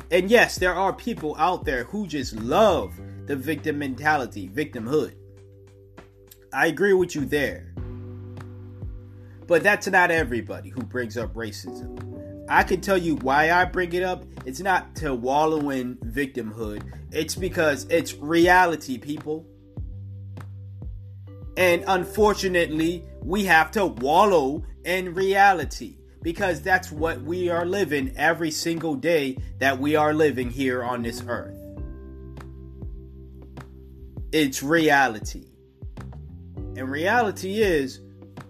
And 0.09 0.29
yes, 0.29 0.57
there 0.57 0.73
are 0.73 0.93
people 0.93 1.35
out 1.37 1.65
there 1.65 1.83
who 1.83 2.07
just 2.07 2.33
love 2.37 2.97
the 3.25 3.35
victim 3.35 3.79
mentality, 3.79 4.49
victimhood. 4.49 5.15
I 6.53 6.67
agree 6.67 6.93
with 6.93 7.15
you 7.15 7.25
there. 7.25 7.73
But 9.47 9.63
that's 9.63 9.87
not 9.87 10.11
everybody 10.11 10.69
who 10.69 10.81
brings 10.83 11.17
up 11.17 11.33
racism. 11.33 12.11
I 12.49 12.63
can 12.63 12.81
tell 12.81 12.97
you 12.97 13.15
why 13.17 13.51
I 13.51 13.65
bring 13.65 13.93
it 13.93 14.03
up. 14.03 14.25
It's 14.45 14.59
not 14.59 14.95
to 14.97 15.13
wallow 15.15 15.69
in 15.69 15.95
victimhood, 15.97 16.83
it's 17.11 17.35
because 17.35 17.85
it's 17.85 18.13
reality, 18.15 18.97
people. 18.97 19.45
And 21.57 21.83
unfortunately, 21.87 23.03
we 23.21 23.45
have 23.45 23.71
to 23.71 23.85
wallow 23.85 24.63
in 24.85 25.13
reality 25.13 25.97
because 26.21 26.61
that's 26.61 26.91
what 26.91 27.21
we 27.21 27.49
are 27.49 27.65
living 27.65 28.13
every 28.15 28.51
single 28.51 28.95
day 28.95 29.37
that 29.59 29.77
we 29.79 29.95
are 29.95 30.13
living 30.13 30.49
here 30.49 30.83
on 30.83 31.01
this 31.03 31.23
earth. 31.27 31.57
It's 34.31 34.63
reality. 34.63 35.50
And 36.81 36.89
reality 36.89 37.61
is 37.61 37.99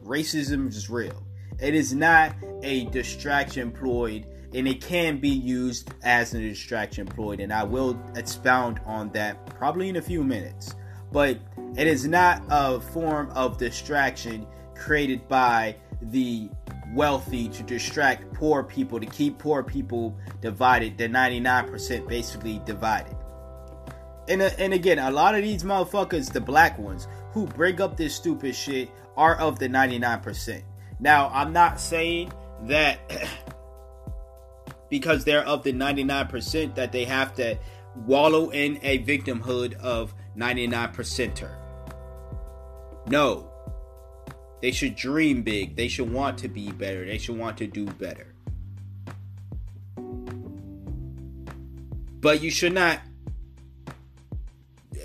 racism 0.05 0.69
is 0.69 0.89
real. 0.89 1.21
It 1.59 1.75
is 1.75 1.93
not 1.93 2.33
a 2.63 2.85
distraction 2.85 3.73
ploy, 3.73 4.23
and 4.55 4.69
it 4.69 4.79
can 4.79 5.17
be 5.19 5.27
used 5.27 5.91
as 6.01 6.33
a 6.33 6.39
distraction 6.39 7.07
ploy. 7.07 7.33
And 7.39 7.51
I 7.51 7.65
will 7.65 8.01
expound 8.15 8.79
on 8.85 9.09
that 9.09 9.45
probably 9.47 9.89
in 9.89 9.97
a 9.97 10.01
few 10.01 10.23
minutes. 10.23 10.73
But 11.11 11.39
it 11.75 11.88
is 11.88 12.07
not 12.07 12.41
a 12.50 12.79
form 12.79 13.31
of 13.31 13.57
distraction 13.57 14.47
created 14.75 15.27
by 15.27 15.75
the 16.01 16.50
wealthy 16.93 17.50
to 17.50 17.63
distract 17.63 18.33
poor 18.33 18.63
people, 18.63 18.97
to 19.01 19.07
keep 19.07 19.39
poor 19.39 19.61
people 19.61 20.17
divided, 20.39 20.97
the 20.97 21.09
99% 21.09 22.07
basically 22.07 22.61
divided. 22.65 23.17
And, 24.29 24.41
uh, 24.41 24.51
and 24.57 24.73
again, 24.73 25.00
a 25.00 25.11
lot 25.11 25.35
of 25.35 25.41
these 25.41 25.63
motherfuckers, 25.63 26.31
the 26.31 26.39
black 26.39 26.79
ones, 26.79 27.07
who 27.31 27.47
bring 27.47 27.81
up 27.81 27.97
this 27.97 28.15
stupid 28.15 28.55
shit 28.55 28.89
are 29.17 29.35
of 29.35 29.59
the 29.59 29.67
99%. 29.67 30.63
Now, 31.00 31.29
I'm 31.33 31.53
not 31.53 31.79
saying 31.79 32.31
that 32.63 33.00
because 34.89 35.23
they're 35.23 35.45
of 35.45 35.63
the 35.63 35.73
99% 35.73 36.75
that 36.75 36.91
they 36.91 37.05
have 37.05 37.33
to 37.35 37.57
wallow 37.95 38.50
in 38.50 38.79
a 38.81 39.00
victimhood 39.00 39.73
of 39.75 40.13
99%er. 40.38 41.57
No. 43.07 43.48
They 44.61 44.72
should 44.72 44.96
dream 44.96 45.41
big. 45.41 45.75
They 45.75 45.87
should 45.87 46.11
want 46.11 46.37
to 46.39 46.48
be 46.48 46.72
better. 46.72 47.05
They 47.05 47.17
should 47.17 47.37
want 47.37 47.57
to 47.57 47.67
do 47.67 47.85
better. 47.85 48.27
But 52.22 52.44
you 52.44 52.51
should 52.51 52.74
not 52.74 53.00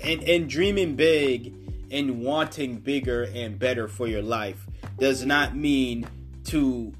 and 0.03 0.21
and 0.23 0.47
dreaming 0.47 0.95
big 0.95 1.53
and 1.91 2.21
wanting 2.21 2.77
bigger 2.77 3.23
and 3.33 3.57
better 3.57 3.87
for 3.87 4.07
your 4.07 4.21
life 4.21 4.67
does 4.99 5.25
not 5.25 5.55
mean 5.55 6.07
to 6.45 6.93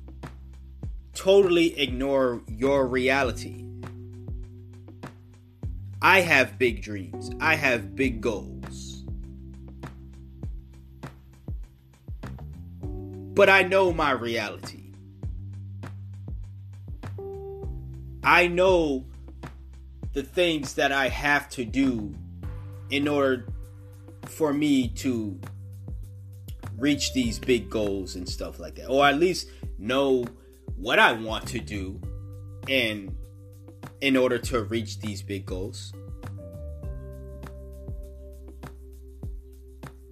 totally 1.13 1.78
ignore 1.80 2.41
your 2.47 2.88
reality. 2.88 3.63
I 6.02 6.21
have 6.21 6.60
big 6.60 6.82
dreams. 6.82 7.32
I 7.39 7.56
have 7.56 7.95
big 7.95 8.21
goals. 8.21 9.04
But 12.82 13.50
I 13.50 13.63
know 13.63 13.91
my 13.91 14.12
reality. 14.12 14.93
I 18.23 18.47
know 18.47 19.06
the 20.13 20.23
things 20.23 20.73
that 20.73 20.91
I 20.91 21.08
have 21.08 21.50
to 21.52 21.63
do 21.63 22.13
in 22.89 23.08
order 23.08 23.47
for 24.30 24.54
me 24.54 24.88
to 24.90 25.40
reach 26.78 27.13
these 27.13 27.40
big 27.40 27.70
goals 27.70 28.16
and 28.16 28.28
stuff 28.28 28.60
like 28.60 28.76
that 28.76 28.88
or 28.88 29.06
at 29.06 29.18
least 29.18 29.50
know 29.80 30.26
what 30.76 31.00
I 31.00 31.13
want 31.13 31.48
to 31.50 31.60
do 31.60 32.00
and 32.68 33.16
in 34.02 34.16
order 34.16 34.38
to 34.38 34.63
reach 34.63 35.00
these 35.00 35.22
big 35.22 35.46
goals. 35.46 35.94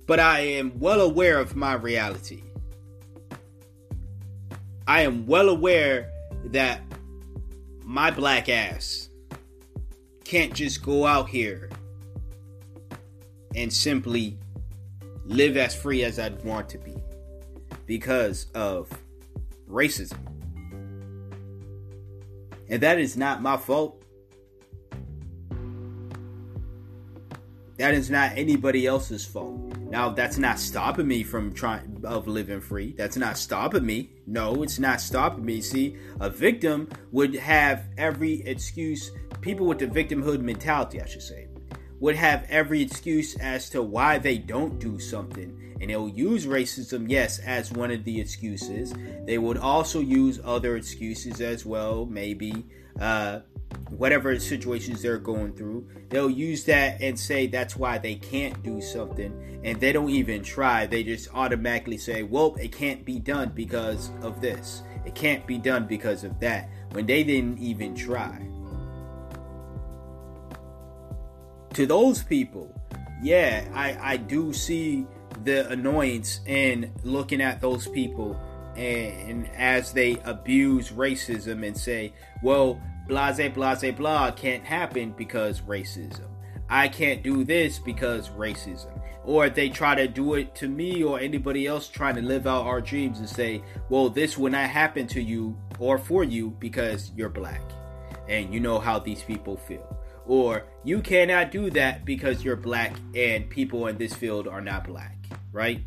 But 0.08 0.20
I 0.20 0.40
am 0.40 0.80
well 0.80 1.02
aware 1.02 1.40
of 1.40 1.56
my 1.56 1.74
reality. 1.74 2.44
I 4.88 5.02
am 5.02 5.26
well 5.26 5.50
aware 5.50 6.12
that 6.46 6.82
my 7.84 8.12
black 8.12 8.50
ass 8.50 9.10
can't 10.24 10.54
just 10.54 10.84
go 10.84 11.06
out 11.06 11.30
here 11.30 11.70
and 13.56 13.72
simply 13.72 14.38
live 15.26 15.58
as 15.58 15.76
free 15.76 16.04
as 16.04 16.20
I'd 16.20 16.44
want 16.44 16.70
to 16.70 16.78
be 16.78 16.96
because 17.86 18.48
of 18.54 18.90
racism. 19.70 20.20
And 22.70 22.82
that 22.82 23.00
is 23.00 23.16
not 23.16 23.42
my 23.42 23.58
fault. 23.58 24.02
That 27.78 27.94
is 27.94 28.10
not 28.10 28.32
anybody 28.36 28.88
else's 28.88 29.26
fault. 29.26 29.60
Now 29.90 30.10
that's 30.10 30.38
not 30.38 30.60
stopping 30.60 31.08
me 31.08 31.24
from 31.24 31.54
trying 31.54 32.02
of 32.06 32.28
living 32.28 32.62
free. 32.62 32.94
That's 32.98 33.18
not 33.18 33.38
stopping 33.38 33.86
me. 33.86 34.12
No, 34.26 34.64
it's 34.64 34.80
not 34.80 35.02
stopping 35.02 35.46
me. 35.46 35.62
See, 35.62 35.98
a 36.20 36.30
victim 36.30 36.90
would 37.12 37.36
have 37.36 37.86
every 37.98 38.42
excuse. 38.48 39.12
People 39.42 39.68
with 39.68 39.80
the 39.80 39.88
victimhood 39.88 40.42
mentality, 40.42 41.02
I 41.02 41.06
should 41.06 41.22
say, 41.22 41.48
would 42.00 42.16
have 42.16 42.46
every 42.50 42.82
excuse 42.82 43.36
as 43.38 43.70
to 43.70 43.82
why 43.82 44.18
they 44.18 44.38
don't 44.38 44.80
do 44.80 45.00
something. 45.00 45.76
And 45.80 45.90
they'll 45.90 46.10
use 46.10 46.46
racism, 46.46 47.10
yes, 47.10 47.40
as 47.40 47.72
one 47.72 47.92
of 47.92 48.04
the 48.04 48.20
excuses. 48.20 48.94
They 49.26 49.38
would 49.38 49.58
also 49.58 50.00
use 50.00 50.40
other 50.44 50.78
excuses 50.78 51.42
as 51.42 51.66
well, 51.66 52.06
maybe 52.06 52.66
uh, 53.00 53.42
whatever 53.90 54.40
situations 54.40 55.02
they're 55.02 55.18
going 55.18 55.54
through. 55.54 55.88
They'll 56.10 56.30
use 56.30 56.64
that 56.66 57.02
and 57.02 57.20
say 57.20 57.48
that's 57.48 57.76
why 57.76 57.98
they 57.98 58.16
can't 58.16 58.62
do 58.64 58.82
something. 58.82 59.62
And 59.64 59.80
they 59.80 59.92
don't 59.92 60.10
even 60.10 60.44
try. 60.44 60.86
They 60.86 61.04
just 61.04 61.34
automatically 61.34 61.98
say, 61.98 62.24
well, 62.24 62.56
it 62.56 62.72
can't 62.72 63.04
be 63.04 63.20
done 63.20 63.52
because 63.54 64.12
of 64.22 64.42
this. 64.42 64.84
It 65.06 65.16
can't 65.16 65.46
be 65.46 65.58
done 65.58 65.88
because 65.88 66.24
of 66.24 66.40
that. 66.40 66.70
When 66.92 67.06
they 67.06 67.24
didn't 67.24 67.60
even 67.60 67.96
try. 67.96 68.48
To 71.76 71.86
those 71.86 72.24
people, 72.24 72.74
yeah, 73.22 73.68
I, 73.74 74.14
I 74.14 74.18
do 74.18 74.54
see 74.54 75.06
the 75.44 75.70
annoyance 75.70 76.40
in 76.48 76.92
looking 77.04 77.42
at 77.42 77.60
those 77.60 77.86
people 77.86 78.40
and, 78.78 79.30
and 79.30 79.50
as 79.56 79.92
they 79.92 80.18
abuse 80.24 80.92
racism 80.92 81.68
and 81.68 81.78
say, 81.78 82.14
well, 82.42 82.82
blase, 83.10 83.50
blase, 83.54 83.92
blah 83.94 84.32
can't 84.32 84.64
happen 84.64 85.14
because 85.18 85.62
racism. 85.62 86.30
I 86.70 86.88
can't 86.88 87.22
do 87.22 87.44
this 87.44 87.78
because 87.78 88.30
racism. 88.30 89.02
Or 89.26 89.50
they 89.50 89.68
try 89.68 89.96
to 89.96 90.08
do 90.08 90.36
it 90.36 90.56
to 90.56 90.70
me 90.70 91.04
or 91.04 91.20
anybody 91.20 91.68
else 91.68 91.90
trying 91.90 92.16
to 92.16 92.22
live 92.22 92.48
out 92.48 92.66
our 92.66 92.80
dreams 92.80 93.20
and 93.20 93.30
say, 93.30 93.62
well, 93.90 94.10
this 94.10 94.38
will 94.38 94.52
not 94.52 94.70
happen 94.70 95.08
to 95.08 95.22
you 95.22 95.58
or 95.78 95.98
for 95.98 96.24
you 96.24 96.52
because 96.52 97.12
you're 97.18 97.28
black. 97.28 97.64
And 98.30 98.54
you 98.54 98.62
know 98.62 98.80
how 98.80 98.98
these 98.98 99.24
people 99.24 99.58
feel 99.58 99.96
or 100.28 100.64
you 100.84 101.02
cannot 101.02 101.52
do 101.52 101.70
that 101.72 102.06
because 102.06 102.44
you're 102.44 102.56
black 102.56 102.96
and 103.16 103.50
people 103.50 103.88
in 103.88 103.98
this 103.98 104.14
field 104.14 104.48
are 104.48 104.62
not 104.62 104.86
black, 104.86 105.18
right? 105.52 105.82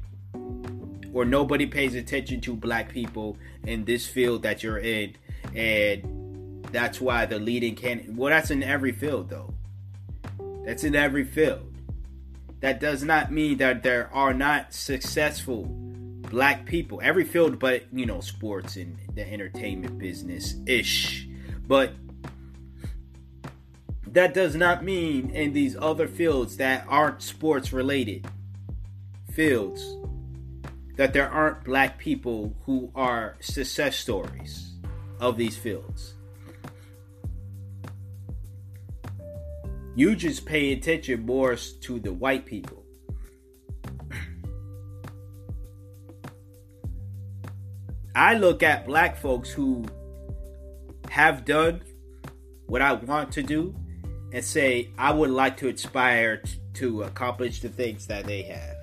Or 1.12 1.24
nobody 1.24 1.66
pays 1.66 1.94
attention 1.94 2.40
to 2.42 2.54
black 2.54 2.90
people 2.90 3.36
in 3.64 3.84
this 3.84 4.06
field 4.06 4.42
that 4.42 4.62
you're 4.62 4.78
in, 4.78 5.16
and 5.54 6.62
that's 6.70 7.00
why 7.00 7.26
the 7.26 7.38
leading 7.38 7.74
can. 7.74 8.14
Well, 8.16 8.30
that's 8.30 8.50
in 8.50 8.62
every 8.62 8.92
field, 8.92 9.30
though. 9.30 9.54
That's 10.64 10.84
in 10.84 10.94
every 10.94 11.24
field. 11.24 11.72
that 12.60 12.80
does 12.80 13.04
not 13.04 13.30
mean 13.30 13.58
that 13.58 13.82
there 13.82 14.10
are 14.12 14.34
not 14.34 14.74
successful 14.74 15.64
black 15.64 16.66
people. 16.66 17.00
Every 17.02 17.24
field, 17.24 17.58
but 17.58 17.84
you 17.92 18.06
know, 18.06 18.20
sports 18.20 18.76
and 18.76 18.98
the 19.14 19.30
entertainment 19.30 19.98
business 19.98 20.56
ish. 20.66 21.28
But 21.66 21.92
that 24.12 24.34
does 24.34 24.54
not 24.54 24.84
mean 24.84 25.30
in 25.30 25.52
these 25.52 25.76
other 25.76 26.08
fields 26.08 26.56
that 26.56 26.86
aren't 26.88 27.22
sports 27.22 27.72
related 27.72 28.26
fields 29.32 29.96
that 30.96 31.12
there 31.12 31.28
aren't 31.30 31.62
black 31.64 31.98
people 31.98 32.56
who 32.64 32.90
are 32.94 33.36
success 33.40 33.96
stories 33.96 34.72
of 35.20 35.36
these 35.36 35.56
fields. 35.56 36.14
You 39.94 40.16
just 40.16 40.44
pay 40.46 40.72
attention 40.72 41.24
more 41.26 41.54
to 41.56 42.00
the 42.00 42.12
white 42.12 42.46
people. 42.46 42.84
I 48.14 48.34
look 48.34 48.62
at 48.62 48.86
black 48.86 49.16
folks 49.16 49.50
who 49.50 49.84
have 51.10 51.44
done 51.44 51.82
what 52.66 52.82
I 52.82 52.92
want 52.92 53.32
to 53.32 53.42
do 53.42 53.74
and 54.32 54.44
say, 54.44 54.90
I 54.98 55.12
would 55.12 55.30
like 55.30 55.56
to 55.58 55.68
aspire 55.68 56.38
t- 56.38 56.58
to 56.74 57.02
accomplish 57.02 57.60
the 57.60 57.68
things 57.68 58.06
that 58.06 58.26
they 58.26 58.42
have. 58.42 58.76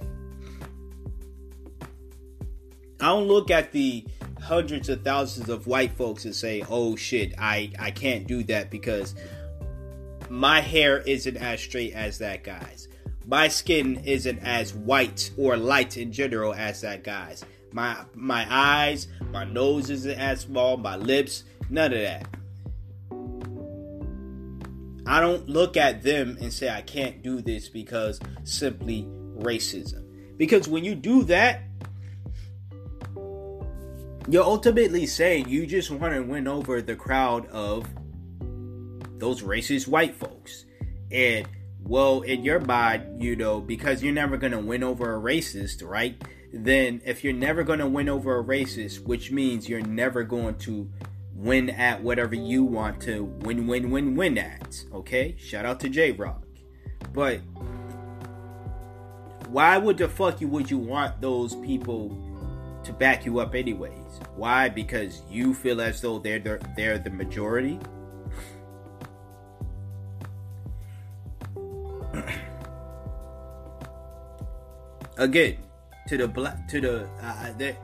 I 2.99 3.07
don't 3.07 3.27
look 3.27 3.51
at 3.51 3.71
the 3.71 4.05
hundreds 4.41 4.89
of 4.89 5.03
thousands 5.03 5.49
of 5.49 5.67
white 5.67 5.91
folks 5.91 6.25
and 6.25 6.35
say, 6.35 6.63
oh 6.69 6.95
shit, 6.95 7.33
I, 7.37 7.71
I 7.79 7.91
can't 7.91 8.27
do 8.27 8.43
that 8.43 8.69
because 8.69 9.15
my 10.29 10.61
hair 10.61 10.99
isn't 10.99 11.37
as 11.37 11.61
straight 11.61 11.93
as 11.93 12.17
that 12.19 12.43
guy's. 12.43 12.87
My 13.27 13.47
skin 13.47 14.01
isn't 14.05 14.39
as 14.39 14.73
white 14.73 15.31
or 15.37 15.57
light 15.57 15.97
in 15.97 16.11
general 16.11 16.53
as 16.53 16.81
that 16.81 17.03
guy's. 17.03 17.43
My 17.71 17.97
my 18.13 18.45
eyes, 18.49 19.07
my 19.31 19.43
nose 19.43 19.89
isn't 19.89 20.19
as 20.19 20.41
small, 20.41 20.77
my 20.77 20.95
lips, 20.95 21.43
none 21.69 21.91
of 21.91 21.99
that. 21.99 22.27
I 25.05 25.19
don't 25.19 25.47
look 25.47 25.77
at 25.77 26.03
them 26.03 26.37
and 26.41 26.51
say 26.51 26.69
I 26.69 26.81
can't 26.81 27.21
do 27.21 27.41
this 27.41 27.69
because 27.69 28.19
simply 28.43 29.07
racism. 29.37 30.03
Because 30.37 30.67
when 30.67 30.83
you 30.83 30.95
do 30.95 31.23
that, 31.23 31.61
you're 34.27 34.43
ultimately 34.43 35.05
saying 35.05 35.49
you 35.49 35.67
just 35.67 35.91
want 35.91 36.13
to 36.13 36.21
win 36.21 36.47
over 36.47 36.81
the 36.81 36.95
crowd 36.95 37.45
of 37.47 37.87
those 39.19 39.43
racist 39.43 39.87
white 39.87 40.15
folks. 40.15 40.65
And 41.11 41.47
well, 41.83 42.21
in 42.21 42.43
your 42.43 42.59
mind, 42.59 43.21
you 43.21 43.35
know, 43.35 43.61
because 43.61 44.01
you're 44.01 44.13
never 44.13 44.37
going 44.37 44.53
to 44.53 44.59
win 44.59 44.83
over 44.83 45.15
a 45.15 45.21
racist, 45.21 45.87
right? 45.87 46.19
Then 46.51 47.01
if 47.05 47.23
you're 47.23 47.33
never 47.33 47.63
going 47.63 47.79
to 47.79 47.87
win 47.87 48.09
over 48.09 48.39
a 48.39 48.43
racist, 48.43 49.03
which 49.03 49.29
means 49.29 49.69
you're 49.69 49.81
never 49.81 50.23
going 50.23 50.55
to 50.59 50.89
win 51.35 51.69
at 51.69 52.01
whatever 52.01 52.33
you 52.33 52.63
want 52.63 53.01
to 53.01 53.25
win, 53.41 53.67
win, 53.67 53.91
win, 53.91 54.15
win 54.15 54.37
at. 54.37 54.83
Okay? 54.93 55.35
Shout 55.37 55.65
out 55.65 55.79
to 55.81 55.89
Jay 55.89 56.11
Rock. 56.11 56.43
But 57.13 57.41
why 59.47 59.77
would 59.77 59.97
the 59.97 60.07
fuck 60.07 60.41
you 60.41 60.47
would 60.47 60.71
you 60.71 60.77
want 60.77 61.21
those 61.21 61.55
people 61.55 62.17
to 62.83 62.93
back 62.93 63.25
you 63.25 63.39
up 63.39 63.53
anyways? 63.53 64.19
Why? 64.35 64.69
Because 64.69 65.21
you 65.29 65.53
feel 65.53 65.81
as 65.81 66.01
though 66.01 66.19
they're 66.19 66.39
the, 66.39 66.59
they're 66.75 66.97
the 66.97 67.09
majority. 67.09 67.79
Again, 75.17 75.57
to 76.07 76.17
the 76.17 76.27
black 76.27 76.67
to 76.67 76.81
the 76.81 77.07
uh, 77.21 77.53
the 77.57 77.75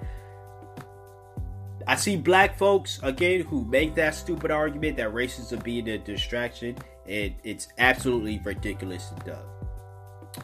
I 1.88 1.96
see 1.96 2.18
black 2.18 2.58
folks 2.58 3.00
again 3.04 3.42
who 3.42 3.66
make 3.66 3.96
that 3.96 4.16
stupid 4.16 4.52
argument 4.52 4.98
that 4.98 5.14
racism 5.14 5.64
being 5.64 5.88
a 5.90 5.98
distraction. 5.98 6.78
and 7.08 7.34
it's 7.44 7.68
absolutely 7.78 8.40
ridiculous 8.44 9.12
and 9.12 9.24
dumb 9.26 9.52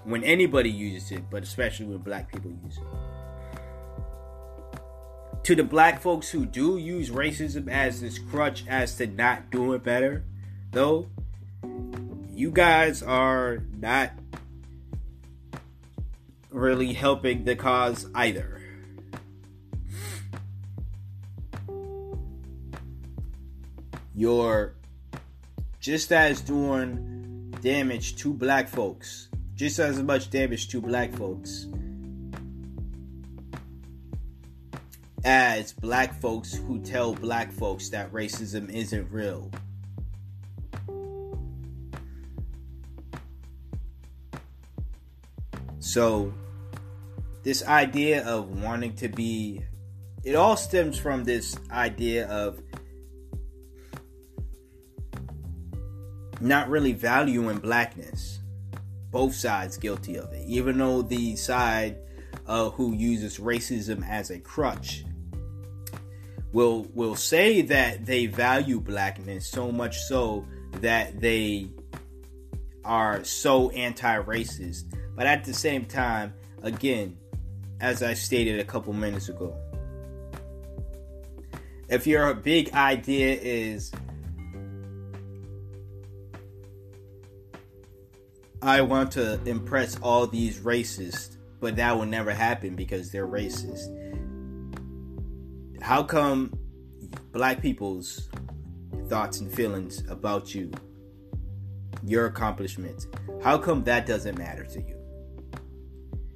when 0.03 0.23
anybody 0.23 0.69
uses 0.69 1.11
it, 1.11 1.29
but 1.29 1.43
especially 1.43 1.85
when 1.85 1.99
black 1.99 2.31
people 2.31 2.51
use 2.63 2.77
it. 2.77 2.83
To 5.43 5.55
the 5.55 5.63
black 5.63 6.01
folks 6.01 6.29
who 6.29 6.45
do 6.45 6.77
use 6.77 7.09
racism 7.09 7.69
as 7.69 8.01
this 8.01 8.19
crutch 8.19 8.65
as 8.67 8.95
to 8.97 9.07
not 9.07 9.49
doing 9.49 9.79
better, 9.79 10.25
though, 10.71 11.07
you 12.29 12.51
guys 12.51 13.01
are 13.01 13.63
not 13.77 14.11
really 16.49 16.93
helping 16.93 17.45
the 17.45 17.55
cause 17.55 18.07
either. 18.13 18.56
You're 24.17 24.73
just 25.79 26.11
as 26.11 26.41
doing 26.41 27.53
damage 27.61 28.17
to 28.17 28.33
black 28.33 28.67
folks, 28.67 29.29
just 29.55 29.79
as 29.79 30.01
much 30.01 30.29
damage 30.29 30.67
to 30.69 30.81
black 30.81 31.13
folks 31.13 31.67
as 35.27 35.73
black 35.73 36.19
folks 36.21 36.53
who 36.53 36.79
tell 36.79 37.13
black 37.13 37.51
folks 37.51 37.89
that 37.89 38.11
racism 38.13 38.69
isn't 38.73 39.11
real. 39.11 39.51
So, 45.79 46.33
this 47.43 47.61
idea 47.65 48.25
of 48.25 48.61
wanting 48.61 48.95
to 48.95 49.09
be, 49.09 49.63
it 50.23 50.35
all 50.35 50.55
stems 50.55 50.97
from 50.97 51.25
this 51.25 51.57
idea 51.71 52.27
of 52.27 52.61
not 56.39 56.69
really 56.69 56.93
valuing 56.93 57.57
blackness. 57.57 58.39
Both 59.11 59.35
sides 59.35 59.77
guilty 59.77 60.17
of 60.17 60.31
it. 60.33 60.43
Even 60.47 60.77
though 60.77 61.01
the 61.01 61.35
side 61.35 61.97
uh, 62.45 62.69
who 62.71 62.93
uses 62.93 63.39
racism 63.39 64.07
as 64.07 64.29
a 64.29 64.39
crutch 64.39 65.03
will 66.51 66.87
will 66.93 67.15
say 67.15 67.61
that 67.61 68.05
they 68.05 68.25
value 68.25 68.79
blackness 68.79 69.47
so 69.47 69.71
much 69.71 69.97
so 70.03 70.45
that 70.81 71.19
they 71.19 71.69
are 72.85 73.23
so 73.23 73.69
anti-racist. 73.71 74.83
But 75.15 75.27
at 75.27 75.43
the 75.43 75.53
same 75.53 75.85
time, 75.85 76.33
again, 76.61 77.17
as 77.81 78.01
I 78.03 78.13
stated 78.13 78.59
a 78.59 78.63
couple 78.63 78.93
minutes 78.93 79.29
ago, 79.29 79.55
if 81.89 82.05
your 82.07 82.33
big 82.33 82.71
idea 82.73 83.37
is 83.41 83.91
I 88.61 88.81
want 88.81 89.11
to 89.11 89.39
impress 89.45 89.99
all 90.01 90.25
these 90.25 90.59
racists, 90.59 91.37
but 91.59 91.75
that 91.75 91.97
will 91.97 92.05
never 92.05 92.31
happen 92.31 92.75
because 92.75 93.11
they're 93.11 93.27
racist. 93.27 93.93
How 95.81 96.03
come 96.03 96.51
black 97.31 97.61
people's 97.61 98.29
thoughts 99.07 99.39
and 99.39 99.53
feelings 99.53 100.03
about 100.09 100.55
you, 100.55 100.71
your 102.03 102.25
accomplishments, 102.25 103.07
how 103.43 103.57
come 103.57 103.83
that 103.83 104.05
doesn't 104.05 104.37
matter 104.37 104.65
to 104.65 104.81
you? 104.81 104.97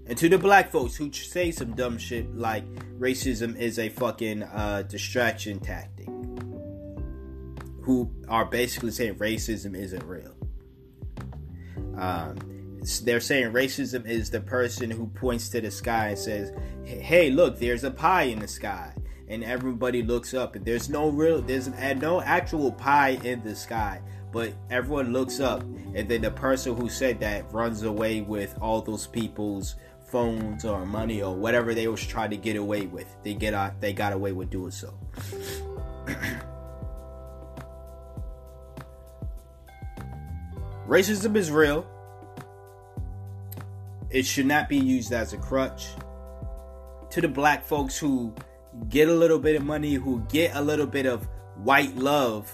And 0.05 0.17
to 0.17 0.29
the 0.29 0.37
black 0.37 0.71
folks 0.71 0.95
who 0.95 1.11
say 1.11 1.51
some 1.51 1.73
dumb 1.73 1.97
shit 1.97 2.35
like 2.35 2.65
racism 2.99 3.57
is 3.57 3.79
a 3.79 3.89
fucking 3.89 4.43
uh, 4.43 4.83
distraction 4.83 5.59
tactic, 5.59 6.07
who 7.81 8.11
are 8.27 8.45
basically 8.45 8.91
saying 8.91 9.15
racism 9.15 9.75
isn't 9.75 10.03
real. 10.03 10.35
Um, 12.01 12.35
they're 13.03 13.19
saying 13.19 13.53
racism 13.53 14.07
is 14.07 14.31
the 14.31 14.41
person 14.41 14.89
who 14.89 15.05
points 15.07 15.49
to 15.49 15.61
the 15.61 15.69
sky 15.69 16.07
and 16.09 16.17
says, 16.17 16.51
"Hey, 16.83 17.29
look, 17.29 17.59
there's 17.59 17.83
a 17.83 17.91
pie 17.91 18.23
in 18.23 18.39
the 18.39 18.47
sky," 18.47 18.91
and 19.27 19.43
everybody 19.43 20.01
looks 20.01 20.33
up, 20.33 20.55
and 20.55 20.65
there's 20.65 20.89
no 20.89 21.09
real, 21.09 21.43
there's 21.43 21.69
no 21.97 22.19
actual 22.21 22.71
pie 22.71 23.19
in 23.23 23.43
the 23.43 23.55
sky, 23.55 24.01
but 24.33 24.53
everyone 24.71 25.13
looks 25.13 25.39
up, 25.39 25.61
and 25.93 26.09
then 26.09 26.21
the 26.21 26.31
person 26.31 26.75
who 26.75 26.89
said 26.89 27.19
that 27.19 27.53
runs 27.53 27.83
away 27.83 28.21
with 28.21 28.57
all 28.59 28.81
those 28.81 29.05
people's 29.05 29.75
phones 30.07 30.65
or 30.65 30.83
money 30.83 31.21
or 31.21 31.35
whatever 31.35 31.75
they 31.75 31.87
was 31.87 32.05
trying 32.05 32.31
to 32.31 32.37
get 32.37 32.55
away 32.55 32.87
with. 32.87 33.15
They 33.21 33.35
get 33.35 33.53
out, 33.53 33.79
they 33.79 33.93
got 33.93 34.11
away 34.11 34.31
with 34.31 34.49
doing 34.49 34.71
so. 34.71 34.91
Racism 40.87 41.35
is 41.37 41.51
real. 41.51 41.85
It 44.11 44.25
should 44.25 44.45
not 44.45 44.67
be 44.67 44.77
used 44.77 45.13
as 45.13 45.33
a 45.33 45.37
crutch. 45.37 45.87
To 47.11 47.21
the 47.21 47.27
black 47.27 47.65
folks 47.65 47.97
who 47.97 48.35
get 48.89 49.09
a 49.09 49.13
little 49.13 49.39
bit 49.39 49.55
of 49.55 49.63
money, 49.63 49.93
who 49.93 50.21
get 50.29 50.55
a 50.55 50.61
little 50.61 50.85
bit 50.85 51.05
of 51.05 51.27
white 51.55 51.95
love, 51.95 52.53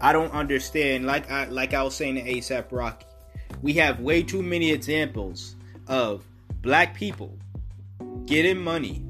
I 0.00 0.12
don't 0.12 0.32
understand. 0.32 1.06
Like 1.06 1.30
I 1.30 1.46
like 1.46 1.72
I 1.72 1.82
was 1.82 1.94
saying 1.94 2.16
to 2.16 2.22
ASAP 2.22 2.66
Rocky, 2.70 3.06
we 3.62 3.72
have 3.74 4.00
way 4.00 4.22
too 4.22 4.42
many 4.42 4.70
examples 4.70 5.56
of 5.86 6.26
black 6.60 6.94
people 6.94 7.38
getting 8.26 8.58
money, 8.58 9.04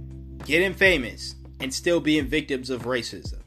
getting 0.45 0.75
famous, 0.75 1.35
and 1.61 1.73
still 1.73 2.01
being 2.01 2.27
victims 2.27 2.71
of 2.71 2.83
racism. 2.83 3.41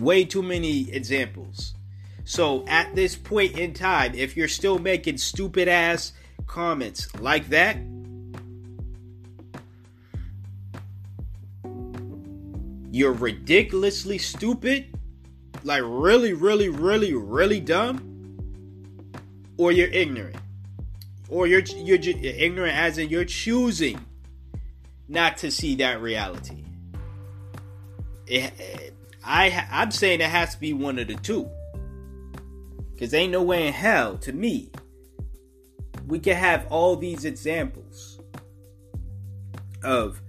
Way 0.00 0.24
too 0.24 0.42
many 0.42 0.90
examples. 0.92 1.74
So 2.28 2.62
at 2.68 2.94
this 2.94 3.16
point 3.16 3.58
in 3.58 3.72
time, 3.72 4.14
if 4.14 4.36
you're 4.36 4.48
still 4.48 4.78
making 4.78 5.16
stupid 5.16 5.66
ass 5.66 6.12
comments 6.46 7.08
like 7.18 7.48
that, 7.48 7.78
you're 12.92 13.14
ridiculously 13.14 14.18
stupid, 14.18 14.94
like 15.64 15.80
really, 15.82 16.34
really, 16.34 16.68
really, 16.68 17.14
really 17.14 17.60
dumb, 17.60 18.36
or 19.56 19.72
you're 19.72 19.88
ignorant, 19.88 20.36
or 21.30 21.46
you're 21.46 21.62
you're, 21.62 21.96
you're 21.96 22.34
ignorant 22.34 22.76
as 22.76 22.98
in 22.98 23.08
you're 23.08 23.24
choosing 23.24 24.04
not 25.08 25.38
to 25.38 25.50
see 25.50 25.76
that 25.76 26.02
reality. 26.02 26.62
It, 28.26 28.92
I 29.24 29.66
I'm 29.70 29.92
saying 29.92 30.20
it 30.20 30.28
has 30.28 30.56
to 30.56 30.60
be 30.60 30.74
one 30.74 30.98
of 30.98 31.08
the 31.08 31.14
two. 31.14 31.48
Cause 32.98 33.14
ain't 33.14 33.32
no 33.32 33.42
way 33.42 33.66
in 33.66 33.72
hell 33.72 34.18
to 34.18 34.32
me 34.32 34.72
we 36.08 36.18
can 36.18 36.36
have 36.36 36.66
all 36.70 36.96
these 36.96 37.26
examples 37.26 38.18
of 39.84 40.20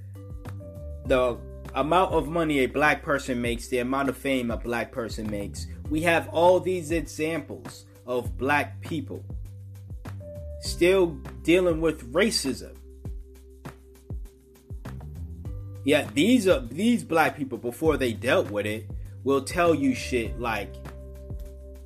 the 1.06 1.38
amount 1.74 2.14
of 2.14 2.28
money 2.28 2.60
a 2.60 2.66
black 2.66 3.02
person 3.02 3.42
makes, 3.42 3.70
the 3.70 3.80
amount 3.80 4.10
of 4.10 4.18
fame 4.18 4.52
a 4.52 4.58
black 4.58 4.92
person 4.92 5.30
makes. 5.32 5.68
We 5.90 6.02
have 6.02 6.28
all 6.30 6.60
these 6.60 6.92
examples 6.92 7.86
of 8.06 8.38
black 8.38 8.82
people 8.82 9.24
still 10.60 11.18
dealing 11.44 11.80
with 11.80 12.12
racism. 12.12 12.76
Yeah, 15.86 16.10
these 16.14 16.48
are 16.48 16.60
these 16.60 17.06
black 17.06 17.38
people 17.38 17.58
before 17.58 17.96
they 17.96 18.12
dealt 18.12 18.52
with 18.52 18.66
it 18.66 18.90
will 19.24 19.42
tell 19.42 19.74
you 19.74 19.96
shit 19.96 20.40
like 20.40 20.74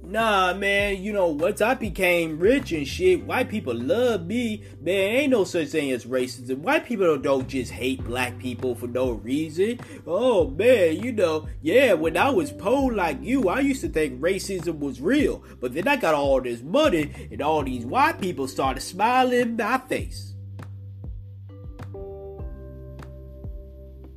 Nah, 0.05 0.53
man, 0.53 1.01
you 1.01 1.13
know, 1.13 1.27
once 1.27 1.61
I 1.61 1.75
became 1.75 2.37
rich 2.37 2.73
and 2.73 2.85
shit, 2.85 3.25
white 3.25 3.47
people 3.49 3.73
love 3.73 4.25
me. 4.27 4.61
Man, 4.81 4.93
ain't 4.93 5.31
no 5.31 5.45
such 5.45 5.69
thing 5.69 5.91
as 5.91 6.05
racism. 6.05 6.57
White 6.57 6.85
people 6.85 7.17
don't 7.17 7.47
just 7.47 7.71
hate 7.71 8.03
black 8.03 8.37
people 8.37 8.75
for 8.75 8.87
no 8.87 9.11
reason. 9.11 9.79
Oh, 10.05 10.49
man, 10.49 11.01
you 11.01 11.13
know, 11.13 11.47
yeah, 11.61 11.93
when 11.93 12.17
I 12.17 12.29
was 12.29 12.51
poor 12.51 12.93
like 12.93 13.23
you, 13.23 13.47
I 13.47 13.61
used 13.61 13.79
to 13.81 13.89
think 13.89 14.19
racism 14.19 14.79
was 14.79 14.99
real. 14.99 15.41
But 15.61 15.73
then 15.73 15.87
I 15.87 15.95
got 15.95 16.13
all 16.13 16.41
this 16.41 16.61
money, 16.61 17.29
and 17.31 17.41
all 17.41 17.63
these 17.63 17.85
white 17.85 18.19
people 18.19 18.49
started 18.49 18.81
smiling 18.81 19.39
in 19.39 19.55
my 19.55 19.77
face. 19.77 20.32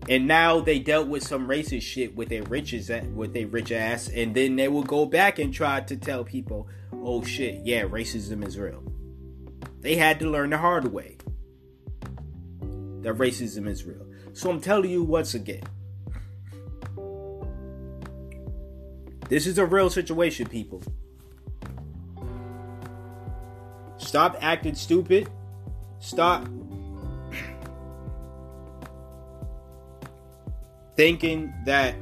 And 0.09 0.27
now 0.27 0.61
they 0.61 0.79
dealt 0.79 1.09
with 1.09 1.23
some 1.23 1.49
racist 1.49 1.83
shit 1.83 2.14
with 2.14 2.29
their 2.29 2.42
riches 2.45 2.90
with 3.14 3.35
their 3.35 3.47
rich 3.47 3.73
ass 3.73 4.09
and 4.09 4.35
then 4.35 4.57
they 4.57 4.69
will 4.69 4.83
go 4.83 5.07
back 5.07 5.38
and 5.38 5.53
try 5.53 5.81
to 5.81 5.97
tell 5.97 6.25
people 6.25 6.69
oh 6.92 7.25
shit 7.25 7.61
yeah 7.64 7.83
racism 7.83 8.47
is 8.47 8.59
real. 8.59 8.83
They 9.81 9.97
had 9.97 10.19
to 10.21 10.31
learn 10.31 10.51
the 10.51 10.59
hard 10.59 10.92
way 10.92 11.16
that 12.61 13.14
racism 13.16 13.69
is 13.69 13.85
real. 13.85 14.07
So 14.33 14.51
i'm 14.51 14.61
telling 14.61 14.90
you 14.90 15.03
once 15.03 15.35
again 15.35 15.62
this 19.29 19.47
is 19.47 19.59
a 19.59 19.66
real 19.66 19.90
situation 19.90 20.47
people. 20.49 20.83
Stop 23.99 24.37
acting 24.40 24.75
stupid. 24.77 25.29
Stop 25.99 26.47
thinking 30.97 31.53
that 31.65 31.95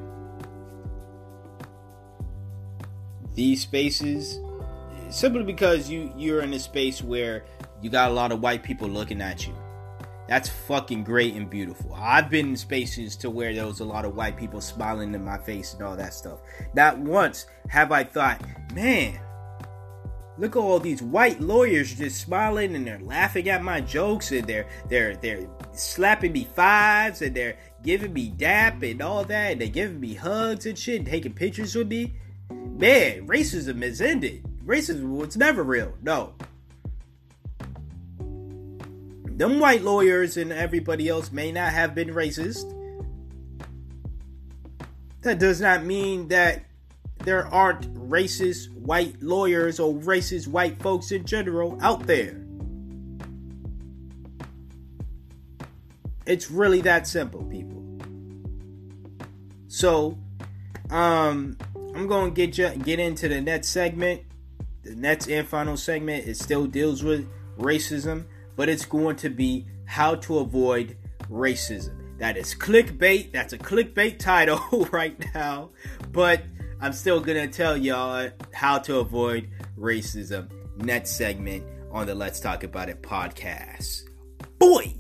these 3.35 3.61
spaces 3.63 4.39
simply 5.11 5.43
because 5.43 5.91
you 5.91 6.13
you're 6.17 6.41
in 6.41 6.53
a 6.55 6.59
space 6.59 7.03
where 7.03 7.45
you 7.83 7.91
got 7.91 8.11
a 8.11 8.15
lot 8.15 8.33
of 8.33 8.41
white 8.41 8.63
people 8.63 8.89
looking 8.89 9.21
at 9.21 9.47
you 9.47 9.55
that's 10.27 10.49
fucking 10.49 11.05
great 11.05 11.35
and 11.35 11.51
beautiful. 11.51 11.95
I've 11.95 12.31
been 12.31 12.51
in 12.51 12.57
spaces 12.57 13.15
to 13.17 13.29
where 13.29 13.53
there 13.53 13.67
was 13.67 13.81
a 13.81 13.85
lot 13.85 14.05
of 14.05 14.17
white 14.17 14.37
people 14.37 14.61
smiling 14.61 15.15
in 15.15 15.23
my 15.23 15.37
face 15.37 15.75
and 15.75 15.83
all 15.83 15.97
that 15.97 16.15
stuff. 16.15 16.41
Not 16.75 16.99
once 16.99 17.47
have 17.69 17.93
i 17.93 18.05
thought 18.05 18.43
man 18.75 19.19
look 20.39 20.57
at 20.57 20.61
all 20.61 20.81
these 20.81 21.03
white 21.03 21.41
lawyers 21.41 21.95
just 21.95 22.21
smiling 22.21 22.75
and 22.75 22.87
they're 22.87 22.99
laughing 23.01 23.49
at 23.49 23.63
my 23.63 23.81
jokes 23.81 24.33
and 24.33 24.47
they're 24.47 24.67
they're 24.89 25.17
they're 25.17 25.49
slapping 25.73 26.33
me 26.33 26.45
fives 26.55 27.23
and 27.23 27.35
they're 27.35 27.57
giving 27.85 28.13
me 28.13 28.29
dap 28.31 28.83
and 28.83 29.01
all 29.01 29.25
that, 29.25 29.53
and 29.53 29.61
they're 29.61 29.69
giving 29.69 30.01
me 30.01 30.15
hugs 30.15 30.67
and 30.67 30.77
shit, 30.77 30.97
and 30.97 31.07
taking 31.07 31.35
pictures 31.35 31.75
with 31.77 31.89
me. 31.89 32.15
Man, 32.51 33.29
racism 33.29 33.83
is 33.83 34.01
ended. 34.01 34.45
Racism 34.65 35.11
was 35.11 35.37
never 35.37 35.63
real. 35.63 35.95
No. 36.03 36.35
Them 39.27 39.61
white 39.61 39.83
lawyers 39.83 40.37
and 40.37 40.53
everybody 40.53 41.09
else 41.09 41.31
may 41.31 41.53
not 41.53 41.73
have 41.73 41.95
been 41.95 42.09
racist. 42.09 42.71
That 45.23 45.39
does 45.39 45.61
not 45.61 45.85
mean 45.85 46.29
that 46.29 46.65
there 47.25 47.47
aren't 47.53 47.93
racist 48.09 48.73
white 48.75 49.23
lawyers 49.23 49.81
or 49.81 49.95
racist 49.95 50.47
white 50.47 50.81
folks 50.81 51.11
in 51.11 51.25
general 51.25 51.79
out 51.81 52.07
there. 52.07 52.41
It's 56.27 56.51
really 56.51 56.81
that 56.83 57.07
simple, 57.07 57.45
people. 57.45 57.83
So, 59.69 60.19
um, 60.91 61.57
I'm 61.95 62.07
going 62.07 62.35
to 62.35 62.47
get 62.47 62.59
you, 62.59 62.71
get 62.83 62.99
into 62.99 63.29
the 63.29 63.41
next 63.41 63.69
segment. 63.69 64.23
The 64.83 64.95
next 64.95 65.29
and 65.29 65.49
final 65.49 65.77
segment 65.77 66.27
it 66.27 66.37
still 66.37 66.67
deals 66.67 67.03
with 67.03 67.29
racism, 67.59 68.25
but 68.57 68.69
it's 68.69 68.85
going 68.85 69.17
to 69.17 69.31
be 69.31 69.67
how 69.87 70.17
to 70.17 70.39
avoid 70.39 70.97
racism. 71.31 72.19
That 72.19 72.37
is 72.37 72.55
clickbait. 72.55 73.33
That's 73.33 73.53
a 73.53 73.59
clickbait 73.59 74.19
title 74.19 74.61
right 74.93 75.19
now, 75.35 75.71
but 76.13 76.43
I'm 76.85 76.93
still 76.93 77.19
gonna 77.19 77.49
tell 77.49 77.79
y'all 77.79 78.29
how 78.53 78.79
to 78.81 78.99
avoid 78.99 79.49
racism. 79.79 80.51
Next 80.77 81.13
segment 81.13 81.65
on 81.91 82.07
the 82.07 82.15
Let's 82.15 82.41
Talk 82.41 82.63
About 82.63 82.91
It 82.91 83.01
podcast. 83.01 84.03
Boy. 84.59 84.95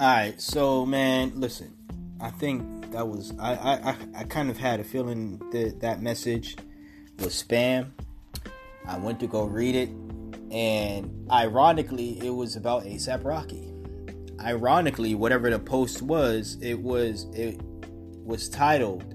All 0.00 0.06
right, 0.06 0.40
so 0.40 0.86
man, 0.86 1.32
listen. 1.34 1.76
I 2.18 2.30
think 2.30 2.92
that 2.92 3.06
was 3.06 3.34
I 3.38 3.52
I 3.52 3.96
I, 4.20 4.24
kind 4.24 4.48
of 4.48 4.56
had 4.56 4.80
a 4.80 4.84
feeling 4.84 5.38
that 5.52 5.80
that 5.82 6.00
message 6.00 6.56
was 7.18 7.42
spam. 7.42 7.90
I 8.86 8.96
went 8.96 9.20
to 9.20 9.26
go 9.26 9.44
read 9.44 9.74
it, 9.74 9.90
and 10.50 11.28
ironically, 11.30 12.18
it 12.24 12.30
was 12.30 12.56
about 12.56 12.84
ASAP 12.84 13.24
Rocky. 13.24 13.72
Ironically, 14.40 15.14
whatever 15.14 15.50
the 15.50 15.58
post 15.58 16.02
was, 16.02 16.58
it 16.60 16.80
was 16.80 17.24
it 17.32 17.60
was 18.24 18.48
titled, 18.48 19.14